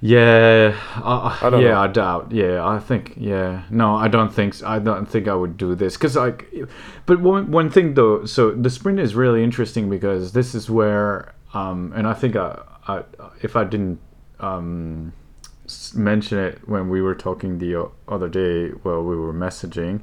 Yeah, 0.00 0.78
uh, 0.96 1.38
I 1.40 1.48
don't 1.50 1.62
yeah, 1.62 1.70
know. 1.70 1.80
I 1.80 1.86
doubt. 1.86 2.30
Yeah, 2.30 2.66
I 2.66 2.78
think. 2.78 3.14
Yeah, 3.16 3.62
no, 3.70 3.96
I 3.96 4.08
don't 4.08 4.32
think. 4.32 4.62
I 4.62 4.78
don't 4.78 5.06
think 5.06 5.26
I 5.26 5.34
would 5.34 5.56
do 5.56 5.74
this 5.74 5.96
because 5.96 6.16
like, 6.16 6.52
but 7.06 7.20
one 7.20 7.50
one 7.50 7.70
thing 7.70 7.94
though. 7.94 8.26
So 8.26 8.50
the 8.50 8.68
sprint 8.68 9.00
is 9.00 9.14
really 9.14 9.42
interesting 9.42 9.88
because 9.88 10.32
this 10.32 10.54
is 10.54 10.68
where, 10.68 11.34
um, 11.54 11.92
and 11.96 12.06
I 12.06 12.12
think 12.12 12.36
I, 12.36 12.60
I 12.86 13.04
if 13.40 13.56
I 13.56 13.64
didn't 13.64 13.98
um, 14.38 15.14
mention 15.94 16.38
it 16.38 16.68
when 16.68 16.90
we 16.90 17.00
were 17.00 17.14
talking 17.14 17.58
the 17.58 17.90
other 18.06 18.28
day 18.28 18.68
while 18.82 19.02
we 19.02 19.16
were 19.16 19.32
messaging, 19.32 20.02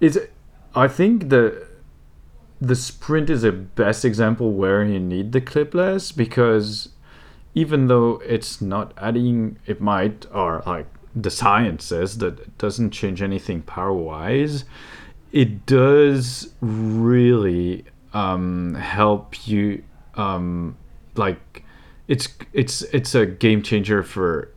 is 0.00 0.28
I 0.76 0.86
think 0.86 1.28
the 1.28 1.66
the 2.60 2.76
sprint 2.76 3.30
is 3.30 3.42
a 3.42 3.50
best 3.50 4.04
example 4.04 4.52
where 4.52 4.84
you 4.84 5.00
need 5.00 5.32
the 5.32 5.40
clipless 5.40 6.16
because 6.16 6.90
even 7.58 7.88
though 7.88 8.22
it's 8.24 8.60
not 8.60 8.92
adding, 8.96 9.58
it 9.66 9.80
might, 9.80 10.26
or 10.32 10.62
like 10.64 10.86
the 11.16 11.30
science 11.30 11.84
says 11.84 12.18
that 12.18 12.38
it 12.38 12.56
doesn't 12.56 12.92
change 12.92 13.20
anything 13.20 13.62
power 13.62 13.92
wise, 13.92 14.64
it 15.32 15.66
does 15.66 16.54
really 16.60 17.84
um, 18.14 18.74
help 18.74 19.48
you. 19.48 19.82
Um, 20.14 20.76
like, 21.16 21.64
it's 22.06 22.28
it's 22.52 22.82
it's 22.82 23.16
a 23.16 23.26
game 23.26 23.62
changer 23.62 24.04
for 24.04 24.52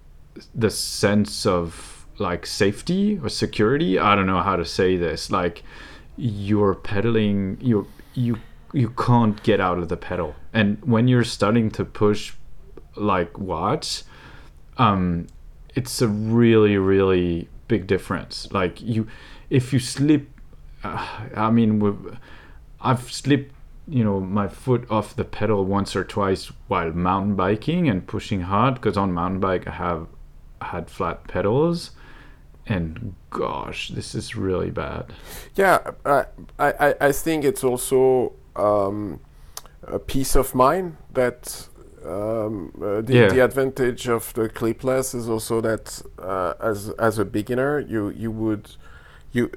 the 0.54 0.70
sense 0.70 1.48
of 1.48 2.06
like 2.20 2.46
safety 2.46 3.20
or 3.24 3.30
security. 3.30 3.98
I 3.98 4.14
don't 4.16 4.28
know 4.28 4.44
how 4.44 4.58
to 4.58 4.66
say 4.66 4.96
this. 4.96 5.32
Like, 5.32 5.64
you're 6.18 6.76
pedaling, 6.76 7.58
you 7.60 7.88
you 8.14 8.38
you 8.74 8.90
can't 8.92 9.42
get 9.42 9.60
out 9.60 9.80
of 9.80 9.90
the 9.90 9.98
pedal, 9.98 10.36
and 10.54 10.78
when 10.84 11.08
you're 11.08 11.24
starting 11.24 11.72
to 11.72 11.84
push 11.84 12.34
like 12.96 13.38
what 13.38 14.04
um, 14.78 15.28
it's 15.76 16.02
a 16.02 16.08
really 16.08 16.78
really 16.78 17.50
big 17.72 17.88
difference. 17.88 18.52
Like 18.52 18.82
you, 18.82 19.08
if 19.50 19.72
you 19.72 19.80
slip, 19.80 20.28
uh, 20.84 21.08
I 21.36 21.50
mean, 21.52 22.18
I've 22.82 23.12
slipped 23.12 23.54
you 23.88 24.04
know 24.04 24.20
my 24.20 24.48
foot 24.48 24.86
off 24.90 25.16
the 25.16 25.24
pedal 25.24 25.66
once 25.66 25.96
or 25.96 26.04
twice 26.04 26.52
while 26.68 26.92
mountain 26.92 27.36
biking 27.36 27.90
and 27.90 28.06
pushing 28.06 28.42
hard 28.42 28.76
because 28.76 28.98
on 28.98 29.12
mountain 29.12 29.40
bike 29.40 29.68
I 29.68 29.72
have 29.72 30.08
had 30.62 30.90
flat 30.90 31.28
pedals 31.28 31.92
and 32.68 33.16
gosh 33.32 33.90
this 33.90 34.14
is 34.14 34.36
really 34.36 34.70
bad 34.70 35.06
Yeah, 35.56 35.80
I 36.06 36.26
I, 36.60 36.96
I 37.02 37.12
think 37.12 37.44
it's 37.44 37.64
also 37.64 38.34
um, 38.56 39.20
a 39.84 39.98
peace 39.98 40.36
of 40.36 40.54
mind 40.54 40.98
that 41.14 41.68
um, 42.06 42.72
uh, 42.82 43.02
the, 43.02 43.14
Yeah. 43.14 43.30
the 43.30 43.40
advantage 43.44 44.08
of 44.10 44.34
the 44.34 44.50
clipless 44.50 45.14
is 45.16 45.30
also 45.30 45.62
that 45.62 46.02
uh, 46.20 46.54
as 46.60 46.90
as 47.00 47.20
a 47.20 47.26
beginner 47.26 47.80
you 47.80 48.10
you 48.10 48.32
would 48.32 48.76
you 49.32 49.50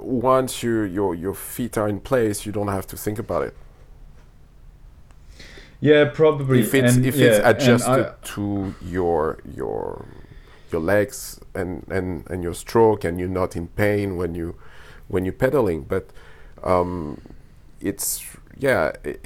once 0.00 0.62
you, 0.62 0.82
your 0.82 1.14
your 1.14 1.34
feet 1.34 1.76
are 1.78 1.88
in 1.88 2.00
place 2.00 2.46
you 2.46 2.52
don't 2.52 2.68
have 2.68 2.86
to 2.86 2.96
think 2.96 3.18
about 3.18 3.42
it. 3.44 3.54
Yeah 5.80 6.04
probably. 6.12 6.60
If 6.60 6.74
it's 6.74 6.96
and, 6.96 7.06
if 7.06 7.16
yeah, 7.16 7.26
it's 7.26 7.38
adjusted 7.62 8.06
I- 8.06 8.14
to 8.34 8.74
your 8.82 9.38
your 9.56 10.04
your 10.70 10.80
legs 10.80 11.40
and, 11.54 11.84
and, 11.90 12.24
and 12.30 12.42
your 12.44 12.54
stroke 12.54 13.02
and 13.04 13.18
you're 13.18 13.28
not 13.28 13.56
in 13.56 13.66
pain 13.68 14.16
when 14.16 14.34
you 14.34 14.54
when 15.08 15.24
you're 15.24 15.32
pedaling. 15.32 15.82
But 15.82 16.10
um, 16.62 17.20
it's 17.80 18.22
yeah 18.58 18.92
i 19.04 19.16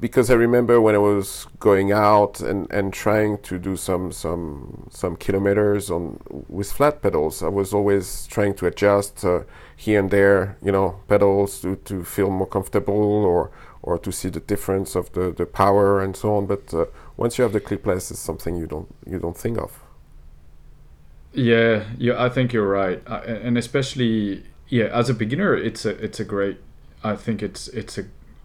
because 0.00 0.30
I 0.30 0.34
remember 0.34 0.80
when 0.80 0.94
I 0.94 0.98
was 0.98 1.46
going 1.60 1.92
out 1.92 2.40
and, 2.40 2.70
and 2.72 2.92
trying 2.92 3.38
to 3.38 3.58
do 3.58 3.76
some 3.76 4.12
some 4.12 4.88
some 4.90 5.16
kilometers 5.16 5.90
on 5.90 6.20
with 6.48 6.72
flat 6.72 7.02
pedals, 7.02 7.42
I 7.42 7.48
was 7.48 7.72
always 7.72 8.26
trying 8.26 8.54
to 8.54 8.66
adjust 8.66 9.24
uh, 9.24 9.42
here 9.76 10.00
and 10.00 10.10
there, 10.10 10.56
you 10.62 10.72
know, 10.72 11.00
pedals 11.08 11.60
to, 11.62 11.76
to 11.76 12.04
feel 12.04 12.30
more 12.30 12.46
comfortable 12.46 13.24
or 13.24 13.50
or 13.82 13.98
to 13.98 14.10
see 14.10 14.30
the 14.30 14.40
difference 14.40 14.94
of 14.94 15.12
the, 15.12 15.30
the 15.30 15.46
power 15.46 16.02
and 16.02 16.16
so 16.16 16.36
on. 16.36 16.46
But 16.46 16.72
uh, 16.72 16.86
once 17.16 17.38
you 17.38 17.42
have 17.42 17.52
the 17.52 17.60
clipless, 17.60 18.10
it's 18.10 18.20
something 18.20 18.56
you 18.56 18.66
don't 18.66 18.92
you 19.06 19.18
don't 19.18 19.36
think 19.36 19.58
of. 19.58 19.80
Yeah, 21.32 21.84
yeah, 21.98 22.22
I 22.22 22.28
think 22.28 22.52
you're 22.52 22.68
right, 22.68 23.02
uh, 23.06 23.22
and 23.26 23.58
especially 23.58 24.44
yeah, 24.68 24.86
as 24.86 25.10
a 25.10 25.14
beginner, 25.14 25.54
it's 25.54 25.84
a 25.84 25.90
it's 26.02 26.20
a 26.20 26.24
great. 26.24 26.58
I 27.02 27.16
think 27.16 27.42
it's 27.42 27.68
it's 27.68 27.98
a 27.98 28.04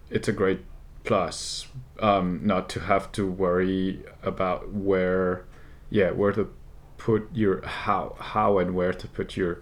it's 0.09 0.27
a 0.27 0.33
great 0.33 0.59
plus 1.03 1.67
um, 1.99 2.41
not 2.43 2.69
to 2.69 2.81
have 2.81 3.11
to 3.13 3.29
worry 3.29 4.03
about 4.23 4.71
where, 4.71 5.45
yeah, 5.89 6.11
where 6.11 6.31
to 6.33 6.51
put 6.97 7.29
your 7.33 7.65
how 7.65 8.15
how 8.19 8.57
and 8.59 8.75
where 8.75 8.93
to 8.93 9.07
put 9.07 9.37
your 9.37 9.61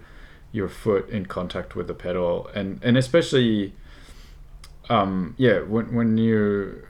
your 0.52 0.68
foot 0.68 1.10
in 1.10 1.26
contact 1.26 1.76
with 1.76 1.88
the 1.88 1.94
pedal, 1.94 2.50
and 2.54 2.80
and 2.84 2.98
especially, 2.98 3.74
um, 4.90 5.36
yeah, 5.38 5.60
when 5.60 5.94
when 5.94 6.18
you 6.18 6.88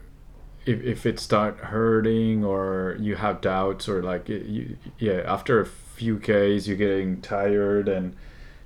if, 0.68 0.84
if 0.84 1.06
it 1.06 1.20
start 1.20 1.58
hurting 1.58 2.44
or 2.44 2.98
you 3.00 3.16
have 3.16 3.42
doubts 3.42 3.88
or 3.88 4.04
like 4.04 4.27
you, 4.27 4.77
yeah 5.00 5.22
after 5.25 5.62
a 5.62 5.66
few 5.66 6.20
k's 6.20 6.68
you're 6.68 6.77
getting 6.77 7.22
tired 7.22 7.88
and 7.88 8.16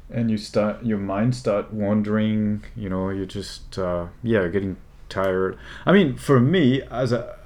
and 0.10 0.32
you 0.32 0.38
start 0.38 0.84
your 0.84 0.98
mind 0.98 1.36
start 1.36 1.72
wandering 1.72 2.64
you 2.76 2.90
know 2.90 3.10
you're 3.10 3.26
just 3.26 3.78
uh, 3.78 4.08
yeah 4.24 4.48
getting 4.48 4.76
tired 5.12 5.58
i 5.86 5.92
mean 5.92 6.16
for 6.16 6.40
me 6.40 6.82
as 6.84 7.12
a 7.12 7.38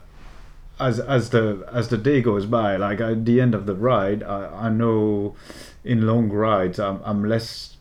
as 0.79 0.99
as 0.99 1.31
the 1.31 1.67
as 1.71 1.89
the 1.89 1.97
day 1.97 2.21
goes 2.21 2.45
by 2.45 2.75
like 2.77 3.01
at 3.01 3.25
the 3.25 3.41
end 3.41 3.53
of 3.53 3.65
the 3.65 3.75
ride 3.75 4.23
i, 4.23 4.67
I 4.67 4.69
know 4.69 5.35
in 5.83 6.05
long 6.05 6.29
rides 6.29 6.79
i'm, 6.79 7.01
I'm 7.03 7.23
less 7.23 7.75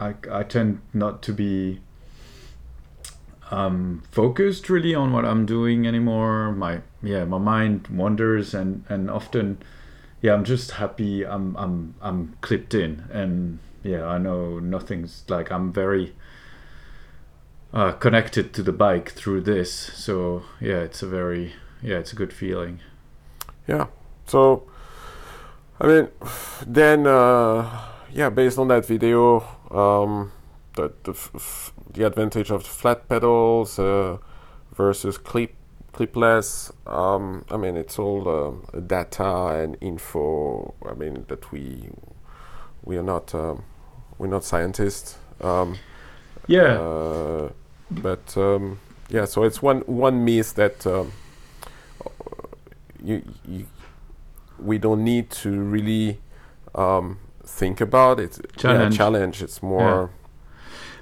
I, 0.00 0.14
I 0.32 0.42
tend 0.44 0.80
not 0.94 1.20
to 1.22 1.32
be 1.32 1.80
um, 3.50 4.02
focused 4.10 4.70
really 4.70 4.94
on 4.94 5.12
what 5.12 5.24
I'm 5.24 5.44
doing 5.44 5.86
anymore. 5.86 6.52
My 6.52 6.80
yeah, 7.02 7.24
my 7.24 7.38
mind 7.38 7.88
wanders 7.88 8.54
and 8.54 8.84
and 8.88 9.10
often, 9.10 9.58
yeah, 10.22 10.32
I'm 10.32 10.44
just 10.44 10.72
happy. 10.72 11.26
I'm 11.26 11.54
I'm 11.56 11.94
I'm 12.00 12.36
clipped 12.40 12.74
in, 12.74 13.04
and 13.12 13.58
yeah, 13.82 14.06
I 14.06 14.18
know 14.18 14.58
nothing's 14.58 15.24
like 15.28 15.52
I'm 15.52 15.72
very 15.72 16.14
uh, 17.72 17.92
connected 17.92 18.52
to 18.54 18.62
the 18.62 18.72
bike 18.72 19.10
through 19.10 19.42
this. 19.42 19.72
So 19.72 20.42
yeah, 20.60 20.78
it's 20.78 21.02
a 21.02 21.06
very 21.06 21.54
yeah, 21.82 21.98
it's 21.98 22.12
a 22.12 22.16
good 22.16 22.32
feeling. 22.32 22.80
Yeah. 23.66 23.86
So, 24.26 24.64
I 25.80 25.86
mean, 25.86 26.08
then 26.66 27.06
uh, 27.06 27.88
yeah, 28.12 28.30
based 28.30 28.58
on 28.58 28.68
that 28.68 28.86
video, 28.86 29.40
um, 29.70 30.32
the 30.74 30.92
the, 31.04 31.12
f- 31.12 31.72
the 31.92 32.06
advantage 32.06 32.50
of 32.50 32.64
the 32.64 32.68
flat 32.68 33.08
pedals 33.08 33.78
uh, 33.78 34.18
versus 34.74 35.18
clip 35.18 35.54
clipless. 35.92 36.72
Um, 36.86 37.44
I 37.50 37.56
mean, 37.56 37.76
it's 37.76 37.98
all 37.98 38.28
uh, 38.28 38.80
data 38.80 39.46
and 39.46 39.76
info. 39.80 40.74
I 40.88 40.94
mean 40.94 41.24
that 41.28 41.50
we 41.52 41.90
we 42.82 42.96
are 42.96 43.02
not 43.02 43.34
um, 43.34 43.64
we're 44.18 44.28
not 44.28 44.44
scientists. 44.44 45.16
Um, 45.40 45.78
Yeah, 46.50 46.80
uh, 46.80 47.50
but 47.92 48.36
um, 48.36 48.80
yeah, 49.08 49.24
so 49.24 49.44
it's 49.44 49.62
one 49.62 49.82
one 49.82 50.24
myth 50.24 50.54
that 50.54 50.84
um, 50.84 51.12
you, 53.00 53.22
you 53.46 53.66
we 54.58 54.76
don't 54.76 55.04
need 55.04 55.30
to 55.30 55.60
really 55.60 56.18
um, 56.74 57.20
think 57.44 57.80
about 57.80 58.18
it. 58.18 58.40
Challenge. 58.56 58.94
Yeah, 58.94 58.98
challenge. 58.98 59.42
It's 59.44 59.62
more. 59.62 60.10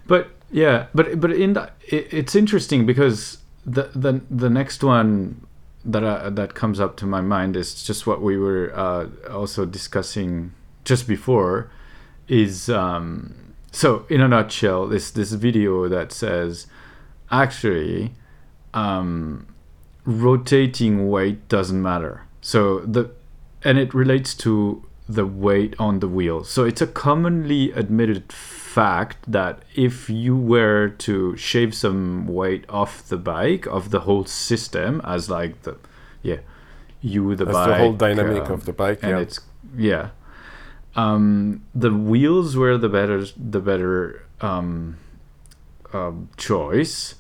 but 0.07 0.29
yeah, 0.51 0.89
but 0.95 1.19
but 1.19 1.31
in 1.33 1.55
that 1.55 1.77
it, 1.87 2.13
it's 2.13 2.35
interesting 2.35 2.85
because 2.85 3.39
the 3.65 3.85
the 3.95 4.21
the 4.31 4.51
next 4.51 4.85
one 4.85 5.47
that 5.83 6.05
I, 6.05 6.29
that 6.29 6.53
comes 6.53 6.79
up 6.79 6.99
to 6.99 7.07
my 7.07 7.23
mind 7.23 7.57
is 7.57 7.83
just 7.83 8.07
what 8.07 8.21
we 8.21 8.37
were 8.37 8.71
uh, 8.75 9.07
also 9.33 9.65
discussing 9.65 10.53
just 10.85 11.09
before 11.09 11.71
is 12.29 12.69
um, 12.69 13.48
so 13.73 14.07
in 14.09 14.21
a 14.21 14.29
nutshell 14.29 14.87
this 14.87 15.11
this 15.11 15.33
video 15.33 15.89
that 15.89 16.13
says 16.13 16.67
actually 17.31 18.13
um, 18.75 19.47
rotating 20.05 21.09
weight 21.11 21.49
doesn't 21.49 21.83
matter 21.83 22.23
so 22.41 22.81
the 22.81 23.11
and 23.65 23.79
it 23.79 23.93
relates 23.93 24.35
to 24.35 24.85
the 25.09 25.27
weight 25.27 25.75
on 25.79 26.01
the 26.01 26.09
wheel 26.09 26.45
so 26.45 26.65
it's 26.65 26.81
a 26.83 26.87
commonly 26.87 27.73
admitted 27.73 28.33
fact 28.33 29.17
that 29.31 29.61
if 29.75 30.09
you 30.11 30.37
were 30.37 30.89
to 30.91 31.37
shave 31.37 31.75
some 31.75 32.27
weight 32.27 32.65
off 32.69 33.09
the 33.09 33.17
bike 33.17 33.67
of 33.67 33.91
the 33.91 34.01
whole 34.01 34.25
system 34.25 35.01
as 35.05 35.29
like 35.31 35.63
the 35.63 35.77
yeah 36.23 36.37
you 37.01 37.35
the 37.35 37.45
That's 37.45 37.57
bike 37.57 37.69
the 37.69 37.77
whole 37.79 37.93
dynamic 37.95 38.45
um, 38.45 38.53
of 38.53 38.65
the 38.67 38.73
bike. 38.73 39.01
and 39.03 39.13
Yeah. 39.13 39.19
it's 39.21 39.41
yeah 39.77 40.11
um 41.03 41.63
the 41.75 41.93
wheels 41.93 42.57
were 42.57 42.77
the 42.79 42.89
better 42.89 43.25
the 43.37 43.61
better 43.61 44.25
um, 44.41 44.97
um 45.93 46.29
choice. 46.37 47.15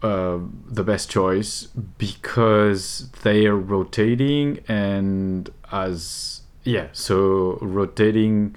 Uh, 0.00 0.38
the 0.64 0.84
best 0.84 1.10
choice 1.10 1.66
because 2.06 3.10
they 3.24 3.46
are 3.46 3.56
rotating 3.56 4.60
and 4.68 5.50
as 5.72 6.42
yeah 6.62 6.86
so 6.92 7.58
rotating 7.60 8.54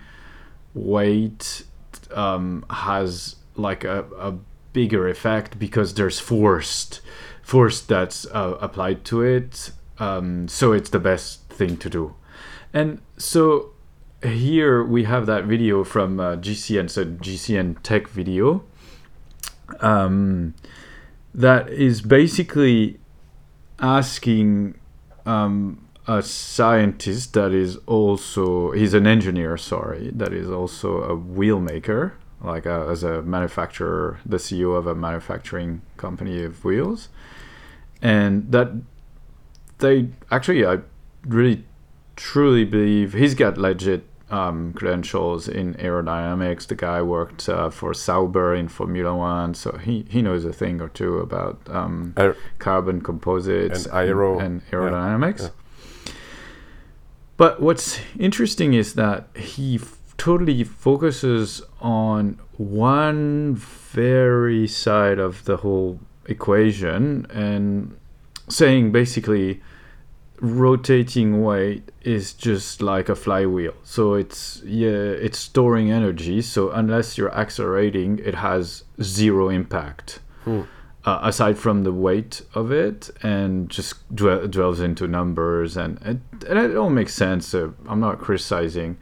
weight 0.76 1.64
um, 2.14 2.64
has 2.70 3.38
like 3.56 3.84
a, 3.84 4.06
a 4.20 4.34
bigger 4.74 5.08
effect 5.08 5.58
because 5.58 5.96
there's 5.96 6.20
forced 6.20 7.02
force 7.42 7.82
that's 7.82 8.26
uh, 8.28 8.58
applied 8.62 9.04
to 9.06 9.22
it. 9.22 9.72
Um, 9.98 10.48
so 10.48 10.72
it's 10.74 10.90
the 10.90 11.00
best 11.00 11.42
thing 11.50 11.78
to 11.78 11.90
do. 11.90 12.16
And 12.74 13.02
so 13.18 13.71
here 14.24 14.84
we 14.84 15.06
have 15.06 15.26
that 15.26 15.46
video 15.46 15.84
from 15.84 16.20
uh, 16.20 16.36
GCN 16.36 16.90
so 16.90 17.06
GCN 17.06 17.82
tech 17.84 18.08
video. 18.08 18.64
Um, 19.80 20.54
that 21.34 21.70
is 21.70 22.02
basically 22.02 23.00
asking 23.80 24.78
um, 25.26 25.88
a 26.08 26.22
scientist 26.22 27.34
that 27.34 27.52
is 27.52 27.78
also 27.88 28.72
he's 28.72 28.94
an 28.94 29.08
engineer 29.08 29.58
sorry 29.58 30.12
that 30.14 30.34
is 30.34 30.50
also 30.50 31.04
a 31.04 31.16
wheel 31.16 31.60
maker 31.60 32.14
like 32.42 32.66
a, 32.66 32.88
as 32.90 33.04
a 33.04 33.22
manufacturer 33.22 34.20
the 34.26 34.38
ceo 34.38 34.76
of 34.76 34.88
a 34.88 34.96
manufacturing 34.96 35.82
company 35.98 36.44
of 36.44 36.64
wheels. 36.64 37.10
And 38.02 38.52
that 38.52 38.72
they 39.78 40.10
actually 40.30 40.66
i 40.66 40.80
really 41.26 41.64
truly 42.16 42.66
believe 42.66 43.14
he's 43.14 43.36
got 43.36 43.58
legit 43.58 44.06
um, 44.32 44.74
credentials 44.74 45.48
in 45.48 45.74
aerodynamics. 45.76 46.66
The 46.68 46.76
guy 46.76 47.02
worked 47.02 47.48
uh, 47.50 47.70
for 47.70 47.94
Sauber 47.94 48.56
in 48.56 48.68
Formula 48.70 49.14
One, 49.16 49.54
so 49.54 49.78
he, 49.78 50.06
he 50.10 50.22
knows 50.22 50.46
a 50.46 50.54
thing 50.54 50.82
or 50.82 50.88
two 50.90 51.18
about 51.20 51.60
um, 51.70 52.14
Aer- 52.18 52.38
carbon 52.60 53.02
composites 53.02 53.86
And 53.86 53.94
aero- 54.10 54.40
and 54.40 54.62
aerodynamics. 54.72 55.52
But 57.38 57.62
what's 57.62 58.00
interesting 58.20 58.74
is 58.74 58.94
that 58.94 59.28
he 59.36 59.76
f- 59.76 59.98
totally 60.18 60.64
focuses 60.64 61.62
on 61.82 62.40
one 62.58 63.56
very 63.56 64.68
side 64.68 65.18
of 65.20 65.46
the 65.46 65.58
whole 65.58 66.00
equation 66.28 67.26
and 67.34 67.98
saying 68.48 68.92
basically 68.92 69.60
rotating 70.42 71.44
weight 71.44 71.92
is 72.02 72.34
just 72.34 72.82
like 72.82 73.10
a 73.10 73.16
flywheel. 73.16 73.76
So 73.84 74.16
it's 74.16 74.62
yeah 74.66 74.90
it's 74.90 75.38
storing 75.38 75.92
energy. 75.92 76.42
So 76.42 76.72
unless 76.72 77.18
you're 77.18 77.34
accelerating 77.34 78.20
it 78.20 78.36
has 78.36 78.84
zero 79.02 79.50
impact. 79.50 80.20
Hmm. 80.44 80.62
uh, 81.06 81.20
aside 81.22 81.58
from 81.58 81.84
the 81.84 81.92
weight 81.92 82.42
of 82.56 82.72
it 82.72 83.12
and 83.22 83.70
just 83.70 83.94
dwell, 84.16 84.48
dwells 84.48 84.80
into 84.80 85.08
numbers 85.08 85.78
and, 85.78 86.00
and, 86.02 86.22
and 86.50 86.58
it 86.58 86.76
all 86.76 86.90
makes 86.90 87.14
sense 87.14 87.54
uh, 87.54 87.70
i'm 87.88 88.00
not 88.00 88.18
criticizing. 88.20 88.98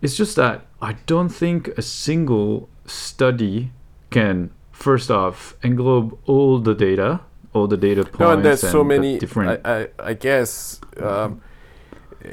It's 0.00 0.16
just 0.16 0.36
that 0.36 0.66
i 0.80 0.94
don't 1.04 1.28
think 1.28 1.68
a 1.76 1.82
single 1.82 2.70
study 2.86 3.72
can 4.10 4.50
first 4.72 5.10
off 5.10 5.54
englobe 5.62 6.16
all 6.24 6.58
the 6.58 6.74
data 6.74 7.20
all 7.52 7.66
the 7.66 7.76
data 7.76 8.04
points 8.04 8.18
No, 8.20 8.30
and 8.32 8.44
there's 8.44 8.60
so 8.60 8.78
the 8.78 8.84
many. 8.84 9.18
different 9.18 9.66
I, 9.66 9.82
I, 9.82 9.88
I 10.10 10.14
guess 10.14 10.80
um, 11.00 11.40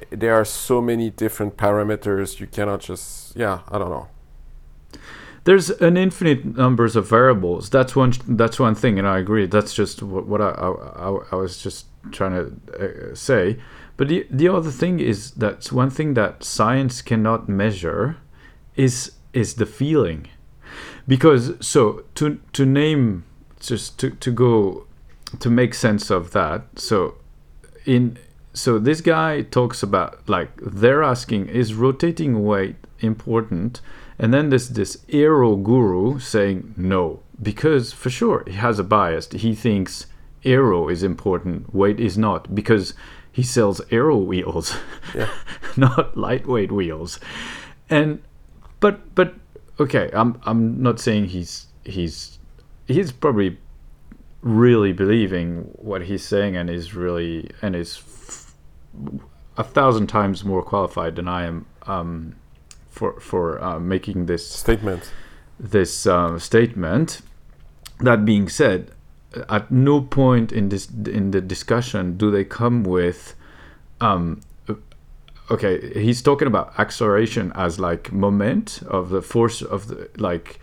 there 0.10 0.34
are 0.34 0.45
so 0.45 0.82
many 0.82 1.10
different 1.10 1.58
parameters. 1.58 2.39
You 2.39 2.47
cannot 2.47 2.82
just. 2.82 3.36
Yeah, 3.36 3.60
I 3.69 3.77
don't 3.77 3.89
know. 3.89 4.08
there's 5.45 5.69
an 5.69 5.95
infinite 5.97 6.43
numbers 6.58 6.95
of 6.95 7.08
variables 7.10 7.69
that's 7.69 7.95
one 7.95 8.12
that's 8.27 8.60
one 8.60 8.75
thing 8.75 8.99
and 8.99 9.08
i 9.08 9.17
agree 9.17 9.45
that's 9.47 9.73
just 9.73 10.03
what, 10.03 10.27
what 10.27 10.41
I, 10.41 10.49
I, 10.49 10.69
I, 11.08 11.19
I 11.32 11.36
was 11.36 11.58
just 11.63 11.86
trying 12.12 12.34
to 12.34 13.12
uh, 13.12 13.15
say 13.15 13.58
but 13.95 14.10
the, 14.10 14.27
the 14.30 14.47
other 14.49 14.71
thing 14.71 14.99
is 14.99 15.32
that 15.32 15.71
one 15.71 15.89
thing 15.89 16.13
that 16.15 16.43
science 16.43 17.01
cannot 17.01 17.47
measure 17.47 18.17
is 18.75 19.12
is 19.34 19.56
the 19.56 19.65
feeling 19.65 20.27
because 21.08 21.53
so 21.65 22.03
to 22.15 22.39
to 22.53 22.65
name 22.65 23.23
just 23.60 23.97
to, 23.99 24.10
to 24.10 24.32
go 24.32 24.86
to 25.39 25.49
make 25.49 25.73
sense 25.73 26.09
of 26.09 26.31
that 26.31 26.63
so 26.75 27.15
in 27.85 28.17
so 28.53 28.79
this 28.79 29.01
guy 29.01 29.41
talks 29.41 29.83
about 29.83 30.27
like 30.27 30.49
they're 30.59 31.03
asking 31.03 31.47
is 31.47 31.75
rotating 31.75 32.43
weight 32.43 32.75
important? 32.99 33.81
And 34.17 34.33
then 34.33 34.49
there's 34.49 34.69
this 34.69 34.97
aero 35.09 35.55
guru 35.55 36.17
saying 36.19 36.73
no 36.75 37.19
because 37.41 37.93
for 37.93 38.09
sure 38.09 38.43
he 38.47 38.53
has 38.53 38.79
a 38.79 38.83
bias. 38.83 39.27
He 39.31 39.53
thinks 39.53 40.07
aero 40.43 40.89
is 40.89 41.03
important 41.03 41.73
weight 41.73 41.99
is 41.99 42.17
not 42.17 42.55
because 42.55 42.95
he 43.31 43.43
sells 43.43 43.79
aero 43.91 44.17
wheels 44.17 44.75
Yeah. 45.13 45.29
not 45.77 46.17
lightweight 46.17 46.71
wheels. 46.71 47.19
And 47.89 48.21
but 48.79 49.13
but 49.13 49.35
okay 49.79 50.09
i'm 50.13 50.39
i'm 50.43 50.81
not 50.81 50.99
saying 50.99 51.25
he's 51.25 51.67
he's 51.83 52.39
he's 52.87 53.11
probably 53.11 53.57
really 54.47 54.93
believing 54.93 55.69
what 55.73 56.03
he's 56.03 56.23
saying 56.23 56.55
and 56.55 56.69
is 56.69 56.93
really 56.95 57.49
and 57.62 57.75
is 57.75 57.97
f- 57.97 58.55
a 59.57 59.63
thousand 59.63 60.07
times 60.07 60.43
more 60.45 60.63
qualified 60.63 61.15
than 61.17 61.27
I 61.27 61.45
am 61.45 61.65
um, 61.86 62.36
for 62.89 63.19
for 63.19 63.62
uh, 63.62 63.79
making 63.79 64.25
this 64.27 64.47
Statement. 64.47 65.12
this 65.60 66.07
uh, 66.07 66.39
statement. 66.39 67.21
That 67.99 68.25
being 68.25 68.47
said, 68.47 68.91
at 69.49 69.71
no 69.71 70.01
point 70.01 70.51
in 70.51 70.69
this 70.69 70.88
in 70.89 71.31
the 71.31 71.41
discussion 71.41 72.15
do 72.15 72.31
they 72.31 72.45
come 72.45 72.83
with, 72.83 73.36
um, 73.99 74.41
okay, 75.49 75.93
he's 75.99 76.21
talking 76.21 76.47
about 76.47 76.79
acceleration 76.79 77.51
as 77.55 77.79
like 77.79 78.12
moment 78.12 78.81
of 78.88 79.10
the 79.10 79.21
force 79.21 79.62
of 79.62 79.88
the 79.88 80.10
like 80.17 80.60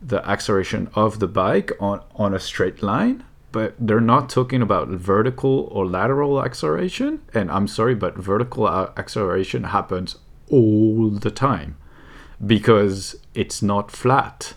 the 0.00 0.26
acceleration 0.28 0.88
of 0.94 1.18
the 1.18 1.28
bike 1.28 1.72
on 1.80 2.02
on 2.16 2.34
a 2.34 2.40
straight 2.40 2.82
line 2.82 3.24
but 3.52 3.74
they're 3.78 4.00
not 4.00 4.28
talking 4.28 4.62
about 4.62 4.88
vertical 4.88 5.68
or 5.72 5.86
lateral 5.86 6.42
acceleration. 6.42 7.20
And 7.34 7.50
I'm 7.50 7.66
sorry, 7.66 7.94
but 7.94 8.16
vertical 8.16 8.68
acceleration 8.68 9.64
happens 9.64 10.16
all 10.48 11.10
the 11.10 11.30
time 11.30 11.76
because 12.44 13.16
it's 13.34 13.62
not 13.62 13.90
flat, 13.90 14.54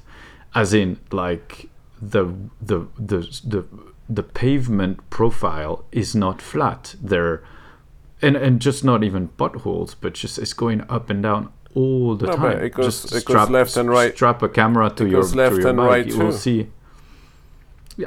as 0.53 0.73
in 0.73 0.99
like 1.11 1.69
the 2.01 2.33
the 2.61 2.87
the 2.97 3.19
the 3.43 3.65
the 4.09 4.23
pavement 4.23 5.09
profile 5.09 5.85
is 5.91 6.15
not 6.15 6.41
flat. 6.41 6.95
There, 7.01 7.43
and 8.21 8.35
and 8.35 8.61
just 8.61 8.83
not 8.83 9.03
even 9.03 9.29
potholes, 9.29 9.95
but 9.95 10.13
just 10.13 10.37
it's 10.37 10.53
going 10.53 10.81
up 10.87 11.09
and 11.09 11.23
down 11.23 11.51
all 11.75 12.15
the 12.15 12.27
No, 12.27 12.33
time. 12.33 12.41
but 12.57 12.63
it 12.63 12.73
goes- 12.73 13.01
Just 13.03 13.15
it 13.15 13.25
goes 13.25 13.49
left 13.49 13.77
and 13.77 13.89
right. 13.89 14.13
Strap 14.13 14.41
a 14.43 14.49
camera 14.49 14.89
to 14.91 15.05
It 15.05 15.11
your 15.11 15.21
goes 15.21 15.35
left 15.35 15.55
to 15.55 15.61
your 15.61 15.69
and 15.69 15.77
bike, 15.77 15.89
right 15.89 16.05
you 16.07 16.17
will 16.17 16.31
see. 16.31 16.67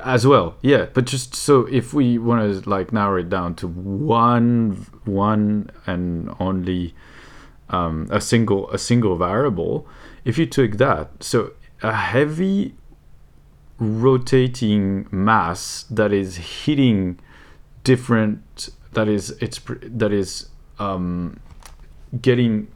As 0.03 0.27
well, 0.27 0.57
yeah. 0.63 0.87
But 0.93 1.05
just 1.05 1.35
so 1.37 1.67
if 1.71 1.95
we 1.95 2.19
want 2.19 2.65
to 2.65 2.69
like 2.69 2.93
narrow 2.93 3.21
it 3.21 3.29
down 3.31 3.55
to 3.57 3.69
one 3.69 4.87
one 5.05 5.71
and 5.87 6.35
only 6.41 6.95
um, 7.71 8.09
a 8.11 8.21
single 8.21 8.69
a 8.73 8.79
single 8.79 9.17
variable, 9.17 9.87
if 10.25 10.39
you 10.39 10.47
took 10.47 10.73
that, 10.79 11.23
so 11.23 11.53
a 11.83 11.93
heavy 11.93 12.75
rotating 13.79 15.07
mass 15.11 15.85
that 15.91 16.13
is 16.13 16.37
hitting 16.37 17.19
different 17.85 18.71
that 18.93 19.07
is 19.09 19.31
it's 19.41 19.61
that 19.83 20.13
is 20.13 20.49
um, 20.79 21.39
getting 22.21 22.67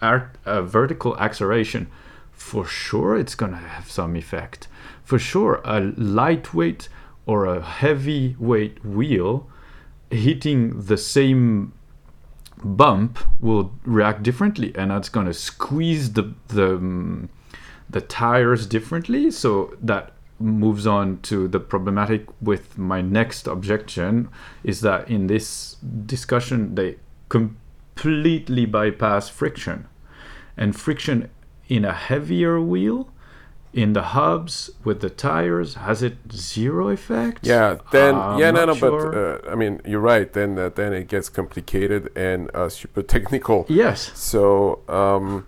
v- 0.00 0.06
ar- 0.06 0.32
a 0.44 0.62
vertical 0.62 1.18
acceleration 1.18 1.88
for 2.32 2.64
sure 2.64 3.16
it's 3.16 3.34
gonna 3.34 3.56
have 3.56 3.90
some 3.90 4.16
effect. 4.16 4.68
For 5.04 5.18
sure 5.18 5.60
a 5.64 5.80
lightweight 5.96 6.88
or 7.26 7.46
a 7.46 7.62
heavyweight 7.62 8.84
wheel 8.84 9.48
hitting 10.10 10.86
the 10.86 10.96
same 10.96 11.72
bump 12.64 13.18
will 13.40 13.72
react 13.84 14.22
differently 14.22 14.72
and 14.74 14.90
that's 14.90 15.08
going 15.08 15.26
to 15.26 15.34
squeeze 15.34 16.12
the 16.14 16.34
the 16.48 16.76
um, 16.76 17.28
the 17.90 18.00
tires 18.00 18.66
differently. 18.66 19.30
So 19.30 19.76
that 19.80 20.12
moves 20.38 20.86
on 20.86 21.20
to 21.22 21.48
the 21.48 21.58
problematic 21.58 22.26
with 22.40 22.78
my 22.78 23.00
next 23.00 23.46
objection 23.46 24.28
is 24.62 24.80
that 24.82 25.10
in 25.10 25.26
this 25.26 25.76
discussion 26.06 26.74
they 26.74 26.96
completely 27.98 28.66
bypass 28.66 29.28
friction 29.28 29.86
and 30.56 30.74
friction 30.76 31.28
in 31.68 31.84
a 31.84 31.92
heavier 31.92 32.60
wheel 32.60 33.08
in 33.72 33.92
the 33.92 34.02
hubs 34.02 34.70
with 34.84 35.00
the 35.00 35.10
tires 35.10 35.74
has 35.74 36.02
it 36.02 36.16
zero 36.32 36.88
effect 36.88 37.46
Yeah, 37.46 37.76
then 37.92 38.14
I'm 38.14 38.38
yeah, 38.40 38.50
no, 38.50 38.64
no, 38.64 38.74
sure. 38.74 39.12
but 39.12 39.46
uh, 39.48 39.52
I 39.52 39.54
mean, 39.56 39.80
you're 39.84 40.00
right. 40.00 40.32
Then 40.32 40.58
uh, 40.58 40.70
then 40.74 40.92
it 40.94 41.08
gets 41.08 41.28
complicated 41.28 42.10
and 42.16 42.50
uh, 42.54 42.68
super 42.70 43.02
technical. 43.02 43.66
yes 43.68 44.10
So 44.14 44.80
um, 44.88 45.46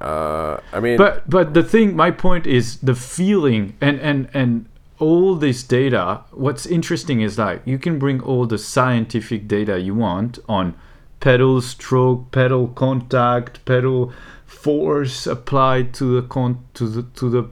uh, 0.00 0.56
I 0.72 0.80
mean, 0.80 0.96
but 0.98 1.30
but 1.30 1.54
the 1.54 1.62
thing 1.62 1.94
my 1.96 2.10
point 2.10 2.46
is 2.46 2.78
the 2.78 2.94
feeling 2.94 3.74
and 3.80 4.00
and 4.00 4.28
and 4.34 4.66
all 4.98 5.34
this 5.36 5.62
data 5.62 6.20
what's 6.32 6.66
interesting 6.66 7.20
is 7.22 7.38
like 7.38 7.60
you 7.64 7.78
can 7.78 7.98
bring 7.98 8.20
all 8.20 8.46
the 8.46 8.58
scientific 8.58 9.48
data 9.48 9.78
you 9.78 9.94
want 9.94 10.38
on 10.48 10.74
pedal 11.22 11.60
stroke 11.62 12.32
pedal 12.32 12.66
contact 12.66 13.64
pedal 13.64 14.12
force 14.44 15.24
applied 15.24 15.94
to 15.94 16.20
the 16.20 16.26
con 16.26 16.58
to 16.74 16.88
the 16.88 17.02
to 17.14 17.30
the 17.30 17.48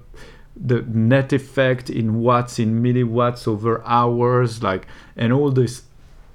the 0.57 0.83
net 0.83 1.33
effect 1.33 1.89
in 1.89 2.21
watts 2.21 2.59
in 2.59 2.83
milliwatts 2.83 3.47
over 3.47 3.81
hours 3.87 4.61
like 4.61 4.89
and 5.17 5.33
all 5.33 5.53
this 5.53 5.83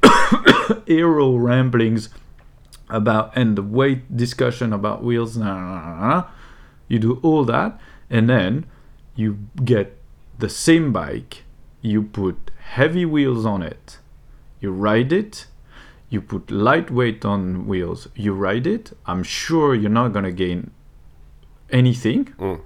aero 0.88 1.36
ramblings 1.36 2.08
about 2.89 3.36
and 3.36 3.58
the 3.58 3.62
weight 3.62 4.15
discussion 4.15 4.71
about 4.71 5.04
wheels 5.04 5.36
nah, 5.36 5.60
nah, 5.60 6.08
nah, 6.08 6.24
you 6.88 6.98
do 6.98 7.19
all 7.21 7.43
that 7.43 7.78
and 8.10 8.30
then 8.30 8.65
you 9.13 9.38
get 9.65 9.98
the 10.39 10.48
same 10.48 10.93
bike 10.93 11.43
you 11.82 12.02
put 12.02 12.50
heavy 12.60 13.06
wheels 13.06 13.45
on 13.45 13.62
it 13.62 13.98
you 14.62 14.71
ride 14.71 15.12
it 15.12 15.48
you 16.10 16.22
put 16.22 16.50
lightweight 16.52 17.26
on 17.26 17.65
wheels 17.68 18.08
you 18.15 18.34
ride 18.34 18.68
it 18.68 18.91
i'm 19.06 19.24
sure 19.24 19.74
you're 19.76 19.89
not 19.89 20.13
going 20.13 20.26
to 20.26 20.32
gain 20.32 20.72
anything 21.70 22.26
Mm. 22.38 22.62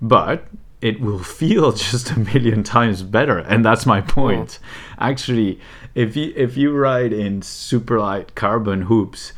but 0.00 0.46
it 0.80 1.00
will 1.00 1.18
feel 1.40 1.72
just 1.90 2.10
a 2.12 2.18
million 2.18 2.62
times 2.62 3.02
better 3.02 3.38
and 3.38 3.64
that's 3.64 3.84
my 3.86 4.00
point. 4.00 4.58
Actually 4.98 5.58
if 5.94 6.16
you 6.16 6.32
if 6.36 6.56
you 6.56 6.72
ride 6.72 7.12
in 7.12 7.42
super 7.42 7.98
light 7.98 8.34
carbon 8.34 8.82
hoops 8.82 9.32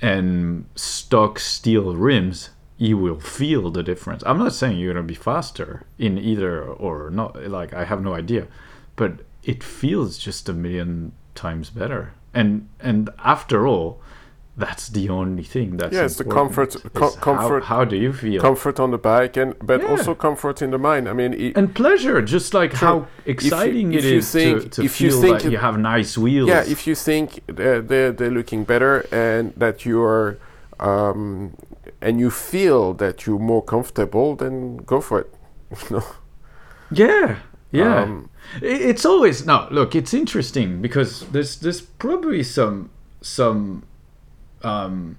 and 0.00 0.64
stock 0.74 1.38
steel 1.38 1.94
rims 1.94 2.50
you 2.78 2.96
will 2.98 3.18
feel 3.18 3.70
the 3.70 3.82
difference. 3.82 4.22
I'm 4.26 4.38
not 4.38 4.52
saying 4.52 4.78
you're 4.78 4.92
going 4.92 5.02
to 5.06 5.08
be 5.08 5.14
faster 5.14 5.84
in 5.98 6.18
either 6.18 6.62
or 6.62 7.10
not 7.10 7.30
like 7.48 7.74
i 7.74 7.84
have 7.84 8.02
no 8.02 8.14
idea 8.14 8.46
but 8.96 9.12
it 9.42 9.62
feels 9.62 10.16
just 10.18 10.48
a 10.48 10.52
million 10.52 11.12
times 11.34 11.68
better 11.70 12.12
and 12.40 12.48
and 12.88 13.10
after 13.34 13.58
all 13.66 13.90
that's 14.58 14.88
the 14.98 15.06
only 15.20 15.42
thing 15.54 15.76
that's 15.80 15.94
Yeah, 15.96 16.06
it's 16.06 16.16
the 16.16 16.24
comfort- 16.38 16.76
co- 16.94 17.08
is 17.08 17.14
how- 17.16 17.20
comfort- 17.28 17.64
how, 17.72 17.82
do 17.92 17.96
you 18.04 18.12
feel 18.22 18.40
comfort 18.48 18.76
on 18.84 18.90
the 18.90 19.02
bike 19.12 19.34
and 19.42 19.50
but 19.70 19.78
Yeah. 19.82 19.90
also 19.92 20.14
comfort 20.14 20.56
in 20.64 20.70
the 20.70 20.78
mind. 20.78 21.04
I 21.08 21.12
mean, 21.20 21.32
i 21.44 21.46
and 21.58 21.68
pleasure 21.82 22.18
just 22.36 22.54
like 22.60 22.70
True. 22.72 22.88
how 22.88 22.96
exciting 23.34 23.88
if 23.92 24.04
it 24.04 24.08
you 24.12 24.18
is 24.18 24.32
think- 24.36 24.62
to, 24.62 24.68
to 24.76 24.80
if 24.88 24.94
you 25.02 25.10
feel 25.10 25.20
think 25.24 25.34
that 25.38 25.46
it- 25.48 25.52
you 25.52 25.58
have 25.68 25.76
nice 25.94 26.12
wheels 26.24 26.48
yeah, 26.52 26.62
if 26.74 26.80
you 26.88 26.94
think 27.08 27.26
they're, 27.58 27.82
they're, 27.90 28.12
they're 28.18 28.36
looking 28.40 28.64
better 28.72 28.94
and 29.12 29.52
that 29.62 29.76
you're 29.86 30.26
um, 30.88 31.52
and 32.06 32.14
you 32.22 32.30
feel 32.30 32.82
that 33.02 33.16
you're 33.26 33.44
more 33.52 33.64
comfortable, 33.74 34.28
then 34.42 34.56
go 34.92 34.98
for 35.08 35.16
it. 35.22 35.28
No. 35.94 36.02
yeah 37.04 37.28
yeah. 37.76 38.02
Um, 38.02 38.30
it's 38.62 39.04
always 39.04 39.44
no 39.44 39.66
look 39.70 39.94
it's 39.94 40.14
interesting 40.14 40.80
because 40.80 41.26
there's 41.30 41.56
there's 41.56 41.80
probably 41.80 42.42
some 42.42 42.90
some 43.20 43.84
um 44.62 45.18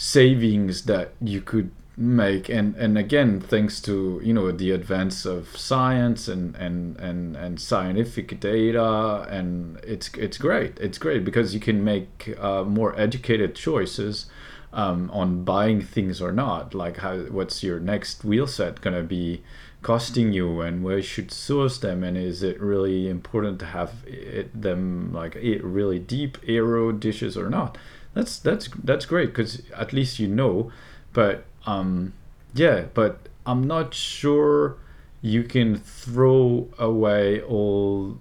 savings 0.00 0.86
that 0.86 1.12
you 1.20 1.40
could 1.40 1.70
make. 2.00 2.48
And 2.48 2.74
and 2.76 2.96
again 2.96 3.40
thanks 3.40 3.80
to 3.82 4.20
you 4.24 4.32
know 4.32 4.50
the 4.50 4.70
advance 4.70 5.26
of 5.26 5.56
science 5.56 6.26
and 6.26 6.56
and 6.56 6.96
and 6.96 7.36
and 7.36 7.60
scientific 7.60 8.40
data 8.40 9.26
and 9.28 9.78
it's 9.84 10.10
it's 10.14 10.38
great. 10.38 10.78
It's 10.80 10.98
great 10.98 11.24
because 11.24 11.52
you 11.54 11.60
can 11.60 11.84
make 11.84 12.34
uh, 12.40 12.64
more 12.64 12.98
educated 12.98 13.54
choices 13.54 14.26
um, 14.72 15.10
on 15.12 15.44
buying 15.44 15.82
things 15.82 16.22
or 16.22 16.32
not. 16.32 16.74
Like 16.74 16.98
how 16.98 17.18
what's 17.18 17.62
your 17.62 17.78
next 17.78 18.24
wheel 18.24 18.46
set 18.46 18.80
gonna 18.80 19.02
be 19.02 19.42
costing 19.82 20.32
you 20.32 20.60
and 20.60 20.84
where 20.84 20.98
you 20.98 21.02
should 21.02 21.30
source 21.30 21.78
them 21.78 22.04
and 22.04 22.16
is 22.16 22.42
it 22.42 22.60
really 22.60 23.08
important 23.08 23.58
to 23.58 23.66
have 23.66 24.04
it, 24.06 24.60
them 24.60 25.12
like 25.12 25.34
really 25.34 25.98
deep 25.98 26.38
aero 26.46 26.92
dishes 26.92 27.36
or 27.36 27.48
not? 27.48 27.78
That's 28.14 28.38
that's 28.38 28.68
that's 28.82 29.06
great 29.06 29.30
because 29.30 29.62
at 29.76 29.92
least 29.92 30.18
you 30.18 30.26
know 30.28 30.70
but 31.12 31.44
um 31.66 32.12
yeah 32.54 32.84
but 32.94 33.28
i'm 33.46 33.66
not 33.66 33.94
sure 33.94 34.76
you 35.22 35.42
can 35.42 35.76
throw 35.76 36.68
away 36.78 37.40
all 37.42 38.18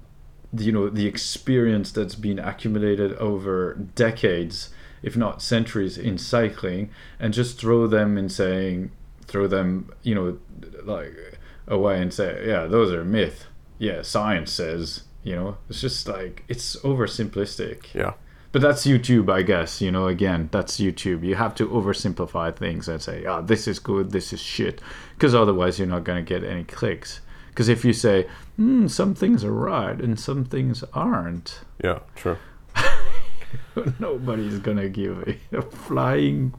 you 0.57 0.71
know 0.71 0.89
the 0.89 1.07
experience 1.07 1.91
that's 1.91 2.15
been 2.15 2.39
accumulated 2.39 3.13
over 3.13 3.73
decades 3.95 4.69
if 5.01 5.15
not 5.15 5.41
centuries 5.41 5.97
in 5.97 6.17
cycling 6.17 6.89
and 7.19 7.33
just 7.33 7.59
throw 7.59 7.87
them 7.87 8.17
in 8.17 8.27
saying 8.29 8.91
throw 9.27 9.47
them 9.47 9.91
you 10.03 10.13
know 10.13 10.37
like 10.83 11.38
away 11.69 12.01
and 12.01 12.13
say 12.13 12.43
yeah 12.47 12.65
those 12.65 12.91
are 12.91 13.05
myth 13.05 13.45
yeah 13.77 14.01
science 14.01 14.51
says 14.51 15.03
you 15.23 15.35
know 15.35 15.57
it's 15.69 15.81
just 15.81 16.07
like 16.07 16.43
it's 16.47 16.75
oversimplistic 16.77 17.93
yeah. 17.93 18.13
but 18.51 18.61
that's 18.61 18.85
YouTube, 18.85 19.29
I 19.31 19.43
guess. 19.43 19.79
You 19.81 19.91
know, 19.91 20.07
again, 20.07 20.49
that's 20.51 20.79
YouTube. 20.79 21.23
You 21.23 21.35
have 21.35 21.53
to 21.55 21.67
oversimplify 21.67 22.55
things 22.55 22.87
and 22.87 23.01
say, 23.01 23.25
"Ah, 23.25 23.41
this 23.41 23.67
is 23.67 23.77
good, 23.79 24.11
this 24.11 24.33
is 24.33 24.41
shit," 24.41 24.81
because 25.15 25.35
otherwise 25.35 25.77
you're 25.77 25.87
not 25.87 26.03
going 26.03 26.23
to 26.23 26.27
get 26.27 26.43
any 26.49 26.63
clicks. 26.63 27.21
Because 27.49 27.69
if 27.69 27.85
you 27.85 27.93
say, 27.93 28.27
hmm, 28.55 28.87
"Some 28.87 29.13
things 29.13 29.43
are 29.43 29.53
right 29.53 29.99
and 29.99 30.19
some 30.19 30.45
things 30.45 30.83
aren't," 30.93 31.59
Yeah, 31.83 31.99
true. 32.15 32.37
nobody's 33.99 34.59
going 34.59 34.77
to 34.77 34.89
give 34.89 35.37
a 35.51 35.61
flying 35.61 36.53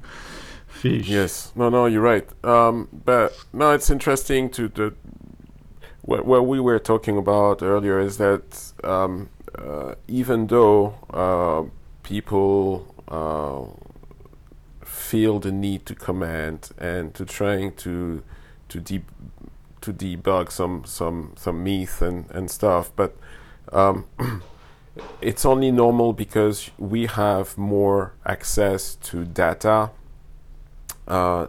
fish. 0.81 1.09
Yes. 1.09 1.53
No, 1.55 1.69
no, 1.69 1.87
you're 1.87 2.03
right. 2.03 2.27
Um, 2.45 2.89
but 3.05 3.33
no, 3.53 3.73
it's 3.73 3.91
interesting 3.91 4.51
to 4.51 4.69
the 4.69 4.95
what, 6.03 6.25
what 6.25 6.47
we 6.47 6.59
were 6.59 6.79
talking 6.79 7.17
about 7.17 7.63
earlier 7.63 8.01
is 8.01 8.17
that 8.19 8.73
um, 8.83 9.29
uh, 9.57 9.95
even 10.09 10.47
though 10.47 10.95
uh, 11.11 11.71
people 12.03 12.95
uh, 13.09 13.67
feel 14.85 15.39
the 15.39 15.53
need 15.53 15.87
to 15.87 15.95
command 15.95 16.71
and 16.79 17.15
to 17.15 17.25
trying 17.25 17.75
to 17.75 18.23
to 18.69 18.81
deep 18.81 19.05
to 19.83 19.93
debug 19.93 20.51
some 20.51 20.85
some 20.85 21.33
some 21.37 21.63
myth 21.63 22.03
and 22.03 22.31
and 22.31 22.51
stuff, 22.51 22.91
but 22.97 23.17
um, 23.73 24.07
it's 25.21 25.45
only 25.45 25.71
normal 25.71 26.13
because 26.13 26.71
we 26.79 27.07
have 27.07 27.57
more 27.59 28.15
access 28.25 28.95
to 28.97 29.25
data. 29.25 29.91
Uh, 31.11 31.47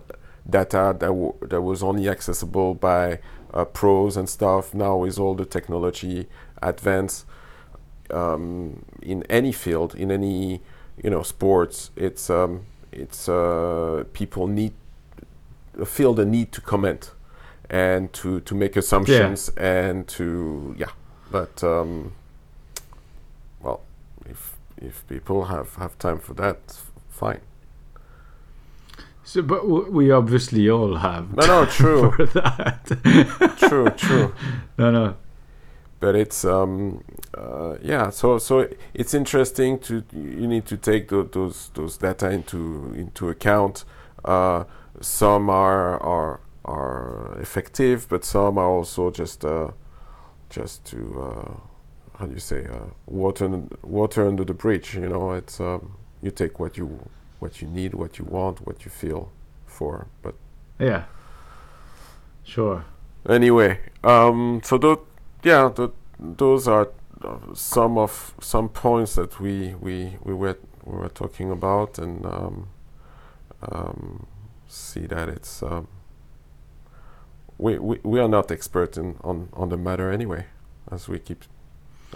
data 0.50 0.96
that 1.00 1.08
w- 1.08 1.36
that 1.42 1.62
was 1.62 1.84
only 1.84 2.10
accessible 2.10 2.74
by 2.74 3.20
uh, 3.54 3.64
pros 3.66 4.18
and 4.18 4.28
stuff. 4.28 4.74
Now 4.74 4.98
with 4.98 5.20
all 5.20 5.36
the 5.36 5.46
technology 5.46 6.28
advance 6.62 7.26
um, 8.10 8.84
in 9.02 9.24
any 9.30 9.52
field, 9.52 9.94
in 9.96 10.12
any 10.12 10.62
you 11.04 11.10
know 11.10 11.24
sports, 11.24 11.92
it's 11.96 12.30
um, 12.30 12.66
it's 12.92 13.30
uh, 13.30 14.04
people 14.14 14.48
need 14.48 14.74
feel 15.86 16.14
the 16.14 16.26
need 16.26 16.52
to 16.52 16.62
comment 16.62 17.12
and 17.70 18.12
to 18.14 18.40
to 18.42 18.56
make 18.56 18.76
assumptions 18.76 19.50
and 19.58 20.08
to 20.08 20.76
yeah, 20.78 20.92
but 21.32 21.64
um, 21.64 22.14
well, 23.62 23.82
if 24.30 24.58
if 24.78 25.08
people 25.08 25.46
have 25.46 25.76
have 25.76 25.98
time 26.00 26.20
for 26.20 26.34
that, 26.34 26.58
fine. 27.10 27.42
So, 29.24 29.42
but 29.42 29.68
we 29.68 30.12
obviously 30.12 30.70
all 30.70 30.96
have. 30.96 31.36
No, 31.36 31.46
no, 31.46 31.66
true. 31.70 32.12
for 32.12 32.26
that. 32.28 33.56
true, 33.70 33.90
true. 33.92 34.34
No, 34.78 34.92
no. 34.92 35.16
But 36.00 36.16
it's 36.16 36.44
um, 36.44 37.04
uh, 37.38 37.76
yeah. 37.84 38.10
So 38.10 38.40
so 38.40 38.68
it's 38.94 39.14
interesting 39.14 39.78
to 39.80 40.04
you 40.12 40.48
need 40.48 40.66
to 40.66 40.78
take 40.78 41.10
tho- 41.10 41.24
those 41.32 41.70
those 41.76 41.98
data 41.98 42.32
into 42.32 42.92
into 42.96 43.30
account. 43.30 43.86
Uh, 44.26 44.64
some 45.00 45.50
are 45.50 46.02
are 46.02 46.40
are 46.66 47.38
effective, 47.40 48.08
but 48.10 48.26
some 48.26 48.58
are 48.58 48.66
also 48.68 49.12
just 49.12 49.46
uh, 49.46 49.70
just 50.50 50.84
to 50.86 51.22
uh, 51.22 52.18
how 52.18 52.26
do 52.26 52.34
you 52.34 52.40
say 52.40 52.66
uh, 52.66 52.86
water 53.06 53.62
water 53.84 54.28
under 54.28 54.44
the 54.44 54.56
bridge. 54.56 54.96
You 54.96 55.10
know, 55.10 55.34
it's 55.34 55.60
um, 55.60 55.94
you 56.24 56.32
take 56.32 56.60
what 56.60 56.78
you 56.78 57.00
what 57.42 57.62
you 57.62 57.68
need, 57.68 57.94
what 57.94 58.18
you 58.20 58.26
want, 58.26 58.60
what 58.68 58.86
you 58.86 58.92
feel 58.92 59.32
for. 59.66 60.08
But 60.22 60.36
Yeah. 60.80 61.04
Sure. 62.44 62.84
anyway, 63.30 63.80
um, 64.04 64.62
so 64.64 64.78
tho- 64.78 65.06
yeah, 65.44 65.70
tho- 65.76 65.94
those 66.20 66.68
are 66.68 66.88
uh, 67.24 67.38
some 67.54 67.98
of 67.98 68.34
some 68.42 68.68
points 68.70 69.16
that 69.16 69.40
we 69.40 69.76
we 69.80 70.18
we 70.24 70.34
were 70.34 70.58
we 70.86 70.98
were 70.98 71.10
talking 71.14 71.52
about, 71.52 72.00
and 72.00 72.26
um, 72.26 72.68
um, 73.72 74.26
see 74.68 75.06
that 75.08 75.30
it's 75.30 75.64
um, 75.64 75.88
we, 77.58 77.78
we 77.78 78.00
we 78.04 78.20
are 78.20 78.28
not 78.30 78.52
expert 78.52 78.98
in 78.98 79.16
on 79.24 79.50
on 79.54 79.70
the 79.70 79.78
matter 79.78 80.12
anyway, 80.12 80.46
as 80.92 81.08
we 81.08 81.20
keep 81.20 81.44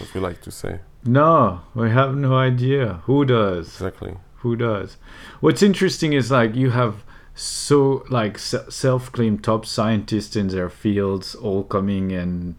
as 0.01 0.13
we 0.13 0.19
like 0.19 0.41
to 0.41 0.51
say. 0.51 0.79
No, 1.05 1.61
we 1.75 1.91
have 1.91 2.15
no 2.15 2.35
idea. 2.35 3.01
Who 3.05 3.25
does? 3.25 3.67
Exactly. 3.67 4.15
Who 4.37 4.55
does? 4.55 4.97
What's 5.39 5.63
interesting 5.63 6.13
is 6.13 6.31
like 6.31 6.55
you 6.55 6.71
have 6.71 7.03
so 7.33 8.05
like 8.09 8.37
self-claimed 8.37 9.43
top 9.43 9.65
scientists 9.65 10.35
in 10.35 10.47
their 10.47 10.69
fields 10.69 11.35
all 11.35 11.63
coming 11.63 12.13
and 12.13 12.55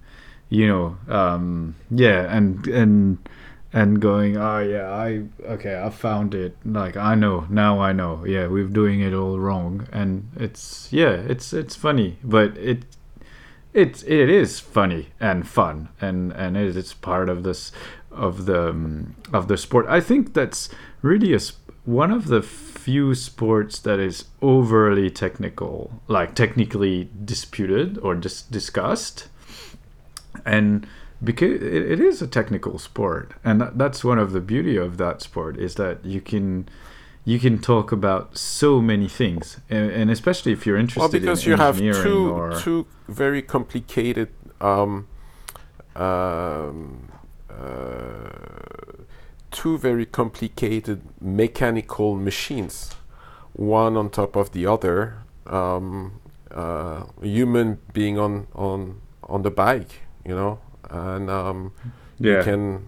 you 0.51 0.69
know 0.69 0.99
um 1.09 1.75
yeah 1.91 2.31
and 2.31 2.67
and 2.67 3.29
and 3.73 4.01
going 4.01 4.37
oh 4.37 4.59
yeah 4.59 4.91
i 4.91 5.23
okay 5.45 5.81
i 5.81 5.89
found 5.91 6.35
it. 6.35 6.57
Like 6.65 6.97
i 6.97 7.15
know. 7.15 7.47
Now 7.49 7.81
i 7.81 7.93
know. 7.93 8.25
Yeah 8.27 8.47
we're 8.49 8.69
doing 8.69 9.01
it 9.01 9.15
all 9.15 9.39
wrong. 9.39 9.89
And 9.93 10.29
it's 10.37 10.89
yeah 10.93 11.13
it's 11.13 11.53
it's 11.53 11.75
funny 11.75 12.19
but 12.23 12.57
it 12.59 12.85
it 13.73 14.03
it 14.07 14.31
is 14.31 14.59
funny 14.59 15.09
and 15.21 15.47
fun 15.47 15.91
and 16.01 16.33
and 16.33 16.57
it 16.57 16.77
is 16.77 16.95
part 16.95 17.29
of 17.29 17.43
this 17.43 17.73
of 18.11 18.47
the 18.47 18.71
um, 18.71 19.15
of 19.33 19.49
the 19.49 19.57
sport. 19.57 19.87
I 19.89 20.01
think 20.01 20.35
that's 20.35 20.69
really 21.03 21.35
a 21.35 21.41
one 21.87 22.11
of 22.11 22.27
the 22.27 22.43
few 22.43 23.15
sports 23.15 23.79
that 23.79 23.99
is 23.99 24.27
overly 24.43 25.09
technical 25.09 26.03
like 26.09 26.35
technically 26.35 27.09
disputed 27.25 27.97
or 27.99 28.15
dis- 28.15 28.43
discussed. 28.43 29.29
And 30.45 30.87
because 31.23 31.63
it, 31.63 32.01
is 32.01 32.21
a 32.21 32.27
technical 32.27 32.79
sport 32.79 33.33
and 33.43 33.61
that, 33.61 33.79
that's 33.79 34.05
one 34.05 34.19
of 34.19 34.33
the 34.33 34.41
beauty 34.41 34.77
of 34.77 34.99
that 34.99 35.23
sport 35.23 35.57
is 35.57 35.77
that 35.77 36.05
you 36.05 36.21
can 36.21 36.69
you 37.25 37.39
can 37.39 37.59
talk 37.59 37.91
about 37.91 38.37
so 38.37 38.83
many 38.83 39.09
things 39.09 39.59
and, 39.71 40.11
especially 40.11 40.53
if 40.53 40.67
you're 40.67 40.77
interested 40.77 41.01
Well, 41.01 41.09
because 41.09 41.45
in 41.45 41.53
you 41.53 41.57
have 41.57 41.79
two 41.79 42.31
or 42.31 42.61
two 42.61 42.87
very 43.09 43.41
complicated 43.41 44.29
um, 44.61 45.09
um, 45.97 47.09
uh, 47.49 48.29
two 49.51 49.79
very 49.79 50.07
complicated 50.07 51.03
mechanical 51.21 52.15
machines, 52.17 52.95
one 53.53 53.97
on 53.97 54.11
top 54.11 54.37
of 54.37 54.53
the 54.53 54.67
other. 54.67 55.19
Um, 55.47 56.21
uh, 56.51 57.05
human 57.23 57.79
being 57.93 58.19
on 58.19 58.47
on 58.55 59.01
on 59.25 59.43
the 59.43 59.51
bike, 59.51 60.03
you 60.25 60.35
know, 60.35 60.59
and 60.91 61.31
um, 61.31 61.73
you 62.19 62.43
can 62.43 62.87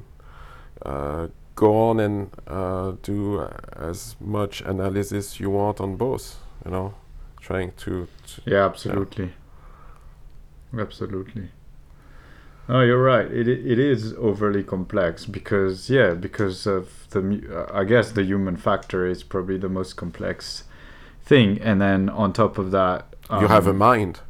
uh, 0.85 1.29
go 1.55 1.88
on 1.88 2.01
and 2.01 2.31
uh, 2.47 2.92
do 3.03 3.47
as 3.77 4.16
much 4.21 4.61
analysis 4.61 5.40
you 5.40 5.51
want 5.51 5.81
on 5.81 5.97
both, 5.97 6.37
you 6.64 6.71
know, 6.71 6.94
trying 7.40 7.73
to, 7.73 8.07
to 8.27 8.42
Yeah, 8.47 8.66
absolutely. 8.66 9.33
Absolutely. 10.79 11.51
Oh, 12.70 12.81
you're 12.81 13.02
right. 13.02 13.31
It 13.31 13.48
it 13.48 13.78
is 13.78 14.14
overly 14.18 14.62
complex 14.62 15.24
because 15.24 15.88
yeah, 15.88 16.12
because 16.12 16.66
of 16.66 17.09
the 17.11 17.66
I 17.72 17.85
guess 17.85 18.12
the 18.12 18.22
human 18.24 18.57
factor 18.57 19.07
is 19.07 19.22
probably 19.22 19.57
the 19.57 19.70
most 19.70 19.94
complex 19.96 20.64
thing, 21.24 21.59
and 21.62 21.81
then 21.81 22.11
on 22.11 22.33
top 22.33 22.59
of 22.59 22.70
that, 22.72 23.07
you 23.31 23.46
have 23.46 23.66
a 23.66 23.70
um, 23.70 23.78
mind. 23.78 24.20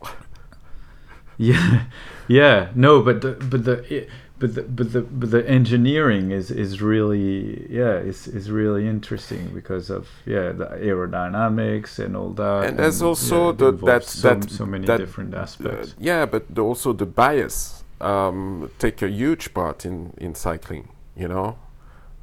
yeah, 1.38 1.84
yeah. 2.28 2.68
No, 2.76 3.02
but 3.02 3.20
the 3.20 3.32
but 3.32 3.64
the 3.64 3.84
i 3.90 4.06
but 4.38 4.54
the 4.54 4.62
but 4.62 4.92
the 4.92 5.02
but 5.02 5.30
the 5.32 5.48
engineering 5.50 6.30
is 6.30 6.52
is 6.52 6.80
really 6.80 7.66
yeah 7.68 7.96
is 7.96 8.28
is 8.28 8.48
really 8.48 8.86
interesting 8.86 9.50
because 9.52 9.90
of 9.90 10.06
yeah 10.24 10.52
the 10.52 10.66
aerodynamics 10.66 11.98
and 11.98 12.16
all 12.16 12.30
that. 12.34 12.64
And 12.68 12.78
there's 12.78 13.02
also 13.02 13.46
yeah, 13.46 13.50
it 13.50 13.58
the- 13.58 13.72
that- 13.86 14.04
so, 14.04 14.34
that- 14.34 14.50
so 14.50 14.66
many 14.66 14.86
that, 14.86 14.98
different 14.98 15.34
aspects. 15.34 15.90
Uh, 15.90 15.94
yeah, 15.98 16.26
but 16.26 16.54
the, 16.54 16.62
also 16.62 16.92
the 16.92 17.06
bias 17.06 17.82
um, 18.00 18.70
take 18.78 19.02
a 19.02 19.08
huge 19.08 19.54
part 19.54 19.84
in 19.84 20.14
in 20.18 20.34
cycling. 20.34 20.88
You 21.16 21.28
know, 21.28 21.58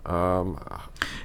um, 0.05 0.59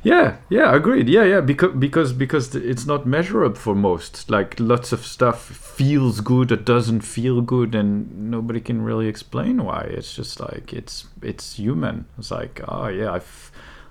Yeah, 0.02 0.36
yeah, 0.48 0.74
agreed. 0.74 1.08
Yeah, 1.08 1.24
yeah, 1.24 1.40
because 1.40 1.74
because 1.74 2.12
because 2.12 2.54
it's 2.54 2.86
not 2.86 3.06
measurable 3.06 3.54
for 3.56 3.74
most. 3.74 4.30
Like 4.30 4.58
lots 4.58 4.92
of 4.92 5.04
stuff 5.04 5.42
feels 5.42 6.20
good 6.20 6.50
or 6.50 6.56
doesn't 6.56 7.02
feel 7.02 7.42
good, 7.42 7.74
and 7.74 8.30
nobody 8.30 8.60
can 8.60 8.82
really 8.82 9.06
explain 9.08 9.62
why. 9.64 9.82
It's 9.82 10.14
just 10.14 10.40
like 10.40 10.72
it's 10.72 11.06
it's 11.22 11.54
human. 11.56 12.06
It's 12.18 12.30
like 12.30 12.60
oh 12.66 12.88
yeah, 12.88 13.12
I, 13.12 13.20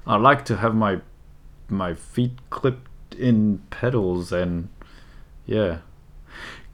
I 0.08 0.18
like 0.18 0.46
to 0.46 0.58
have 0.58 0.74
my 0.76 1.02
my 1.70 1.94
feet 1.94 2.34
clipped 2.50 3.14
in 3.16 3.60
pedals 3.70 4.32
and 4.32 4.70
yeah, 5.46 5.80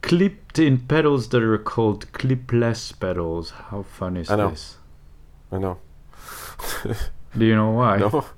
clipped 0.06 0.60
in 0.60 0.78
pedals 0.78 1.30
that 1.30 1.42
are 1.42 1.58
called 1.58 2.12
clipless 2.12 2.92
pedals. 2.98 3.50
How 3.50 3.82
fun 3.82 4.16
is 4.16 4.30
I 4.30 4.36
know. 4.36 4.50
this? 4.50 4.76
I 5.50 5.58
know. 5.58 5.78
Do 7.36 7.44
you 7.44 7.56
know 7.56 7.72
why? 7.72 7.96
no, 7.98 8.24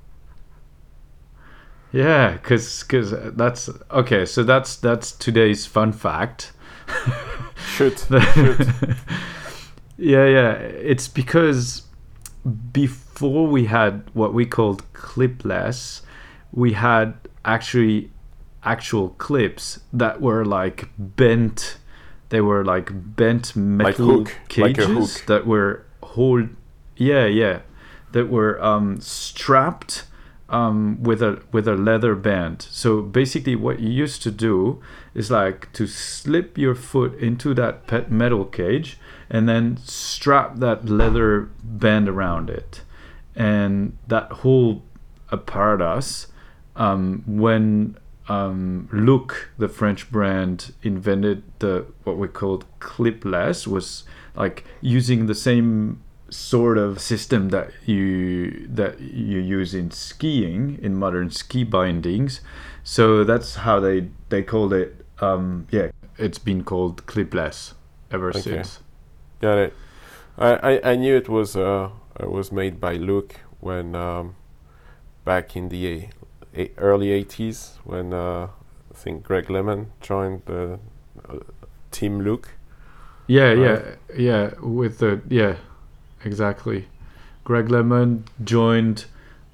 Yeah, 1.91 2.37
cause, 2.37 2.83
cause 2.83 3.13
that's 3.35 3.69
okay. 3.91 4.25
So 4.25 4.43
that's 4.43 4.75
that's 4.77 5.11
today's 5.11 5.65
fun 5.67 5.91
fact. 5.91 6.53
shoot, 7.75 7.99
shoot. 8.33 8.67
yeah, 9.97 10.25
yeah. 10.25 10.51
It's 10.53 11.07
because 11.07 11.83
before 12.71 13.47
we 13.47 13.65
had 13.65 14.09
what 14.13 14.33
we 14.33 14.45
called 14.45 14.83
clipless, 14.93 16.01
we 16.51 16.73
had 16.73 17.13
actually 17.45 18.11
actual 18.63 19.09
clips 19.09 19.79
that 19.93 20.21
were 20.21 20.45
like 20.45 20.89
bent. 20.97 21.77
They 22.29 22.41
were 22.41 22.63
like 22.63 22.89
bent 22.93 23.55
metal 23.55 24.19
like 24.19 24.29
a 24.29 24.47
cages 24.47 25.17
hook. 25.17 25.25
that 25.27 25.47
were 25.47 25.85
hold. 26.03 26.49
Yeah, 26.95 27.25
yeah, 27.25 27.61
that 28.11 28.29
were 28.29 28.61
um, 28.63 28.99
strapped 28.99 30.05
um, 30.49 31.01
with 31.01 31.21
a 31.21 31.41
with 31.51 31.67
a 31.67 31.75
leather 31.75 32.15
band. 32.15 32.61
So 32.69 33.01
basically, 33.01 33.55
what 33.55 33.79
you 33.79 33.89
used 33.89 34.21
to 34.23 34.31
do 34.31 34.81
is 35.13 35.31
like 35.31 35.71
to 35.73 35.87
slip 35.87 36.57
your 36.57 36.75
foot 36.75 37.17
into 37.19 37.53
that 37.55 37.87
pet 37.87 38.11
metal 38.11 38.45
cage 38.45 38.97
and 39.29 39.47
then 39.47 39.77
strap 39.77 40.57
that 40.57 40.85
leather 40.85 41.49
band 41.63 42.09
around 42.09 42.49
it, 42.49 42.81
and 43.35 43.97
that 44.07 44.31
whole 44.31 44.83
apparatus. 45.31 46.27
Um, 46.75 47.23
when 47.25 47.97
um, 48.29 48.87
Look, 48.91 49.49
the 49.57 49.67
French 49.67 50.11
brand, 50.11 50.73
invented 50.83 51.43
the 51.59 51.85
what 52.03 52.17
we 52.17 52.27
called 52.27 52.65
clipless, 52.79 53.67
was 53.67 54.03
like 54.35 54.63
using 54.81 55.25
the 55.25 55.35
same 55.35 56.01
sort 56.29 56.77
of 56.77 57.01
system 57.01 57.49
that 57.49 57.71
you 57.87 58.67
that 58.67 58.99
you 58.99 59.39
use 59.39 59.73
in 59.73 59.89
skiing 59.91 60.77
in 60.81 60.95
modern 60.95 61.31
ski 61.31 61.63
bindings. 61.63 62.41
So 62.83 63.23
that's 63.23 63.55
how 63.55 63.79
they 63.79 64.09
they 64.29 64.43
called 64.43 64.73
it. 64.73 65.05
Um, 65.19 65.67
yeah, 65.71 65.89
it's 66.17 66.39
been 66.39 66.63
called 66.63 67.05
clipless 67.05 67.73
ever 68.11 68.29
Okay. 68.29 68.41
since. 68.41 68.79
Got 69.41 69.57
it. 69.57 69.73
I, 70.37 70.53
I, 70.55 70.91
I 70.91 70.95
knew 70.95 71.15
it 71.17 71.27
was 71.27 71.55
uh 71.55 71.89
it 72.19 72.31
was 72.31 72.51
made 72.51 72.79
by 72.79 72.93
Luke 72.95 73.35
when 73.59 73.95
um, 73.95 74.35
back 75.25 75.55
in 75.55 75.69
the 75.69 76.07
a, 76.55 76.71
early 76.77 77.07
'80s 77.25 77.77
when 77.83 78.13
uh, 78.13 78.47
I 78.91 78.93
think 78.93 79.23
Greg 79.23 79.47
LeMond 79.47 79.87
joined 80.01 80.41
the 80.45 80.79
uh, 81.27 81.37
team 81.91 82.21
Luke. 82.21 82.49
Yeah, 83.27 83.53
yeah, 83.53 83.95
yeah. 84.17 84.51
With 84.59 84.97
the 84.99 85.21
yeah, 85.29 85.57
exactly. 86.25 86.87
Greg 87.43 87.67
LeMond 87.67 88.23
joined. 88.43 89.05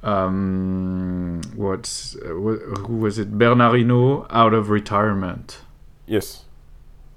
Um, 0.04 1.42
what's 1.56 2.14
wh- 2.22 2.62
who 2.86 2.98
was 3.00 3.18
it? 3.18 3.38
Bernardino 3.40 4.28
out 4.30 4.54
of 4.54 4.70
retirement. 4.70 5.60
Yes, 6.06 6.44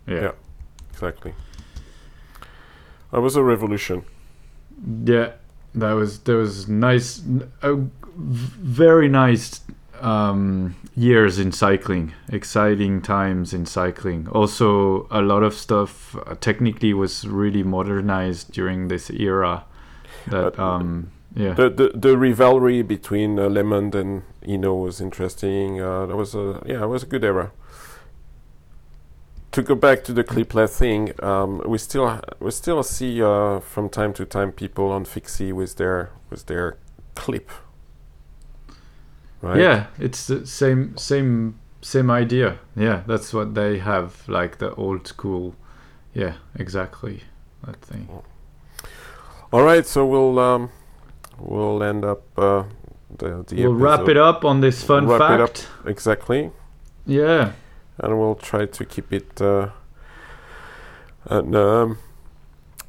Yeah. 0.06 0.20
Yeah. 0.22 0.30
exactly. 0.90 1.34
That 3.12 3.20
was 3.20 3.36
a 3.36 3.42
revolution. 3.42 4.04
Yeah, 5.04 5.32
that 5.74 5.92
was 5.92 6.20
that 6.20 6.34
was 6.34 6.66
nice, 6.68 7.22
a 7.62 7.74
very 8.16 9.08
nice 9.08 9.60
um, 10.00 10.76
years 10.96 11.38
in 11.38 11.52
cycling. 11.52 12.12
Exciting 12.28 13.02
times 13.02 13.52
in 13.52 13.66
cycling. 13.66 14.28
Also, 14.28 15.06
a 15.10 15.22
lot 15.22 15.42
of 15.42 15.54
stuff 15.54 16.16
uh, 16.16 16.34
technically 16.40 16.94
was 16.94 17.26
really 17.26 17.62
modernized 17.62 18.52
during 18.52 18.88
this 18.88 19.10
era. 19.10 19.64
That 20.26 20.58
um, 20.58 21.10
yeah, 21.34 21.54
The 21.54 21.70
the, 21.70 21.92
the 21.94 22.18
rivalry 22.18 22.82
between 22.82 23.38
uh, 23.38 23.48
LeMond 23.48 23.94
and 23.94 24.22
Hinault 24.44 24.82
was 24.82 25.00
interesting. 25.00 25.80
Uh, 25.80 26.06
that 26.06 26.16
was 26.16 26.34
a 26.34 26.62
yeah, 26.66 26.82
it 26.82 26.88
was 26.88 27.02
a 27.02 27.06
good 27.06 27.24
era. 27.24 27.52
To 29.52 29.62
go 29.62 29.74
back 29.74 30.04
to 30.04 30.12
the 30.12 30.24
clipless 30.24 30.76
thing, 30.78 31.12
um, 31.22 31.62
we 31.66 31.78
still 31.78 32.20
we 32.40 32.50
still 32.50 32.82
see 32.82 33.22
uh, 33.22 33.60
from 33.60 33.88
time 33.88 34.12
to 34.14 34.24
time 34.26 34.52
people 34.52 34.90
on 34.90 35.04
Fixie 35.04 35.52
with 35.52 35.76
their 35.76 36.10
with 36.30 36.46
their 36.46 36.76
clip. 37.14 37.50
Right. 39.42 39.60
yeah. 39.60 39.86
It's 39.98 40.26
the 40.26 40.46
same 40.46 40.96
same 40.96 41.54
same 41.80 42.10
idea. 42.10 42.58
Yeah, 42.76 43.02
that's 43.06 43.32
what 43.32 43.54
they 43.54 43.78
have, 43.78 44.28
like 44.28 44.58
the 44.58 44.74
old 44.74 45.06
school. 45.06 45.54
Yeah, 46.14 46.34
exactly 46.56 47.22
that 47.64 47.76
thing. 47.80 48.08
All 49.52 49.62
right. 49.62 49.86
So 49.86 50.04
we'll 50.04 50.38
um, 50.38 50.70
we'll 51.38 51.82
end 51.82 52.04
up 52.04 52.22
uh, 52.38 52.64
the 53.16 53.44
the 53.46 53.62
We'll 53.62 53.74
wrap 53.74 54.08
it 54.08 54.16
up 54.16 54.44
on 54.44 54.60
this 54.60 54.82
fun 54.82 55.06
Wrap 55.06 55.20
it 55.30 55.40
up. 55.40 55.56
fact. 55.56 55.68
exactly. 55.86 56.50
Yeah. 57.06 57.52
and 57.98 58.18
we'll 58.18 58.34
try 58.36 58.66
to 58.66 58.84
keep 58.84 59.12
it 59.12 59.40
uh, 59.40 59.70
and 61.24 61.54
um, 61.56 61.98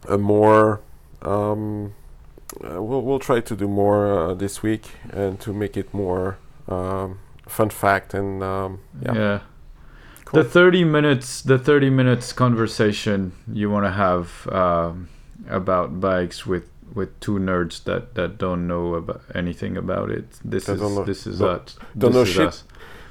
a 0.07 0.17
more 0.17 0.81
um, 1.21 1.93
uh, 2.63 2.82
we'll 2.82 3.02
we'll 3.02 3.19
try 3.19 3.39
to 3.41 3.56
do 3.56 3.67
more 3.67 4.08
uh, 4.32 4.34
this 4.34 4.62
week 4.63 4.91
and 5.13 5.39
to 5.39 5.54
make 5.54 5.78
it 5.78 5.93
more 5.93 6.38
um, 6.67 7.19
fun 7.48 7.69
fact 7.69 8.13
and 8.13 8.43
um, 8.43 8.80
yeah, 9.02 9.13
Yeah. 9.15 9.39
Cool. 10.26 10.43
The 10.43 10.50
30 10.50 10.84
minutes 10.84 11.41
the 11.41 11.58
30 11.58 11.89
minutes 11.89 12.34
conversation 12.34 13.32
you 13.52 13.72
want 13.72 13.86
to 13.86 13.91
have 13.91 14.48
um, 14.52 15.10
about 15.50 16.00
bikes 16.00 16.45
with 16.45 16.69
with 16.93 17.10
two 17.19 17.39
nerds 17.39 17.84
that 17.86 18.13
that 18.15 18.38
don't 18.38 18.67
know 18.67 18.95
about 18.95 19.22
anything 19.34 19.78
about 19.78 20.10
it. 20.12 20.26
This 20.43 20.69
is 20.69 20.80
know- 20.82 21.04
this 21.06 21.26
is 21.28 21.39
don't- 21.39 21.62
us. 21.67 21.76
don't 21.98 22.12
This 22.12 22.15
know 22.15 22.26
shit. 22.26 22.48
us. 22.48 22.63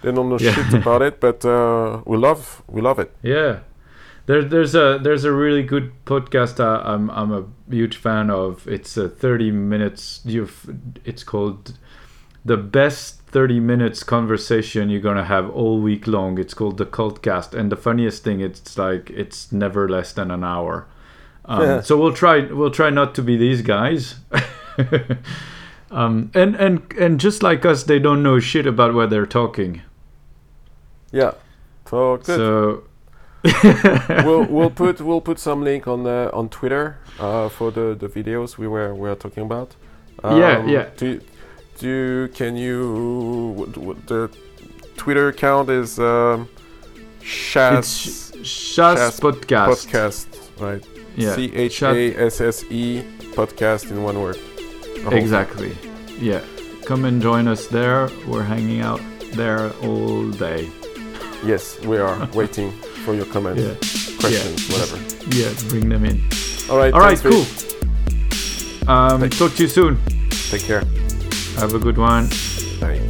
they 0.02 0.12
don't 0.12 0.28
know 0.28 0.38
Yeah. 0.38 0.52
shit 0.54 0.74
about 0.74 1.02
it 1.02 1.18
but 1.20 1.44
uh, 1.44 2.02
we 2.06 2.16
love 2.16 2.62
we 2.68 2.80
love 2.80 3.00
it 3.02 3.10
Yeah. 3.22 3.58
There, 4.28 4.44
there's 4.44 4.74
a 4.74 4.98
there's 5.02 5.24
a 5.24 5.32
really 5.32 5.62
good 5.62 5.90
podcast 6.04 6.60
uh, 6.60 6.82
I'm 6.84 7.10
I'm 7.10 7.32
a 7.32 7.46
huge 7.70 7.96
fan 7.96 8.28
of. 8.28 8.68
It's 8.68 8.94
a 8.98 9.08
30 9.08 9.50
minutes. 9.52 10.20
You've 10.22 10.68
it's 11.02 11.24
called 11.24 11.78
the 12.44 12.58
best 12.58 13.22
30 13.22 13.58
minutes 13.58 14.02
conversation 14.02 14.90
you're 14.90 15.00
gonna 15.00 15.24
have 15.24 15.48
all 15.48 15.80
week 15.80 16.06
long. 16.06 16.38
It's 16.38 16.52
called 16.52 16.76
the 16.76 16.84
Cultcast, 16.84 17.54
and 17.54 17.72
the 17.72 17.76
funniest 17.76 18.22
thing, 18.22 18.40
it's 18.40 18.76
like 18.76 19.08
it's 19.08 19.50
never 19.50 19.88
less 19.88 20.12
than 20.12 20.30
an 20.30 20.44
hour. 20.44 20.86
Um, 21.46 21.62
Yeah. 21.62 21.80
So 21.80 21.96
we'll 21.96 22.12
try 22.12 22.40
we'll 22.40 22.70
try 22.70 22.90
not 22.90 23.14
to 23.14 23.22
be 23.22 23.38
these 23.38 23.62
guys. 23.62 24.16
um, 25.90 26.30
and 26.34 26.54
and 26.56 26.92
and 26.98 27.18
just 27.18 27.42
like 27.42 27.64
us, 27.64 27.84
they 27.84 27.98
don't 27.98 28.22
know 28.22 28.40
shit 28.40 28.66
about 28.66 28.92
what 28.92 29.08
they're 29.08 29.24
talking. 29.40 29.80
yeah 31.12 31.32
so 31.86 32.18
good 32.18 32.36
So 32.36 32.87
we'll 34.24 34.44
we'll 34.44 34.70
put 34.70 35.00
we'll 35.00 35.20
put 35.20 35.38
some 35.38 35.62
link 35.62 35.86
on 35.86 36.06
on 36.06 36.48
Twitter 36.48 36.98
uh, 37.20 37.48
for 37.48 37.70
the, 37.70 37.94
the 37.94 38.08
videos 38.08 38.58
we 38.58 38.66
were 38.66 38.92
we 38.94 39.02
were 39.08 39.14
talking 39.14 39.44
about. 39.44 39.76
Yeah, 40.24 40.66
yeah. 40.66 40.88
Do 40.96 41.20
do 41.78 42.28
can 42.34 42.56
you 42.56 43.54
what, 43.56 43.76
what 43.76 44.06
the 44.06 44.30
Twitter 44.96 45.28
account 45.28 45.70
is 45.70 46.00
um, 46.00 46.48
Chasse 47.20 48.30
It's 48.34 48.74
Chasse 48.74 48.98
Chasse 48.98 49.20
podcast. 49.20 49.68
podcast 49.68 50.60
right? 50.60 50.84
Yeah, 51.16 51.34
C 51.34 51.54
H 51.54 51.82
A 51.82 52.14
S 52.16 52.40
S 52.40 52.64
E 52.70 53.02
podcast 53.34 53.90
in 53.90 54.02
one 54.02 54.20
word. 54.20 54.38
Exactly. 55.12 55.76
Yeah, 56.18 56.42
come 56.84 57.04
and 57.04 57.22
join 57.22 57.46
us 57.46 57.68
there. 57.68 58.10
We're 58.26 58.42
hanging 58.42 58.80
out 58.80 59.00
there 59.34 59.70
all 59.82 60.28
day. 60.30 60.68
Yes, 61.44 61.78
we 61.80 61.98
are 61.98 62.28
waiting 62.34 62.72
for 63.08 63.14
your 63.14 63.24
comments, 63.24 63.62
Yeah, 63.62 63.74
questions, 64.20 64.68
whatever. 64.68 64.98
yeah. 65.34 65.48
Bring 65.70 65.88
them 65.88 66.04
in. 66.04 66.20
All 66.68 66.76
right. 66.76 66.92
All 66.92 67.00
right, 67.00 67.18
cool. 67.18 67.46
Um, 68.86 69.30
talk 69.30 69.54
to 69.54 69.62
you 69.62 69.68
soon. 69.68 69.98
Take 70.50 70.64
care. 70.64 70.82
Have 71.56 71.72
a 71.74 71.78
good 71.78 71.96
one. 71.96 72.28
Bye. 72.78 73.00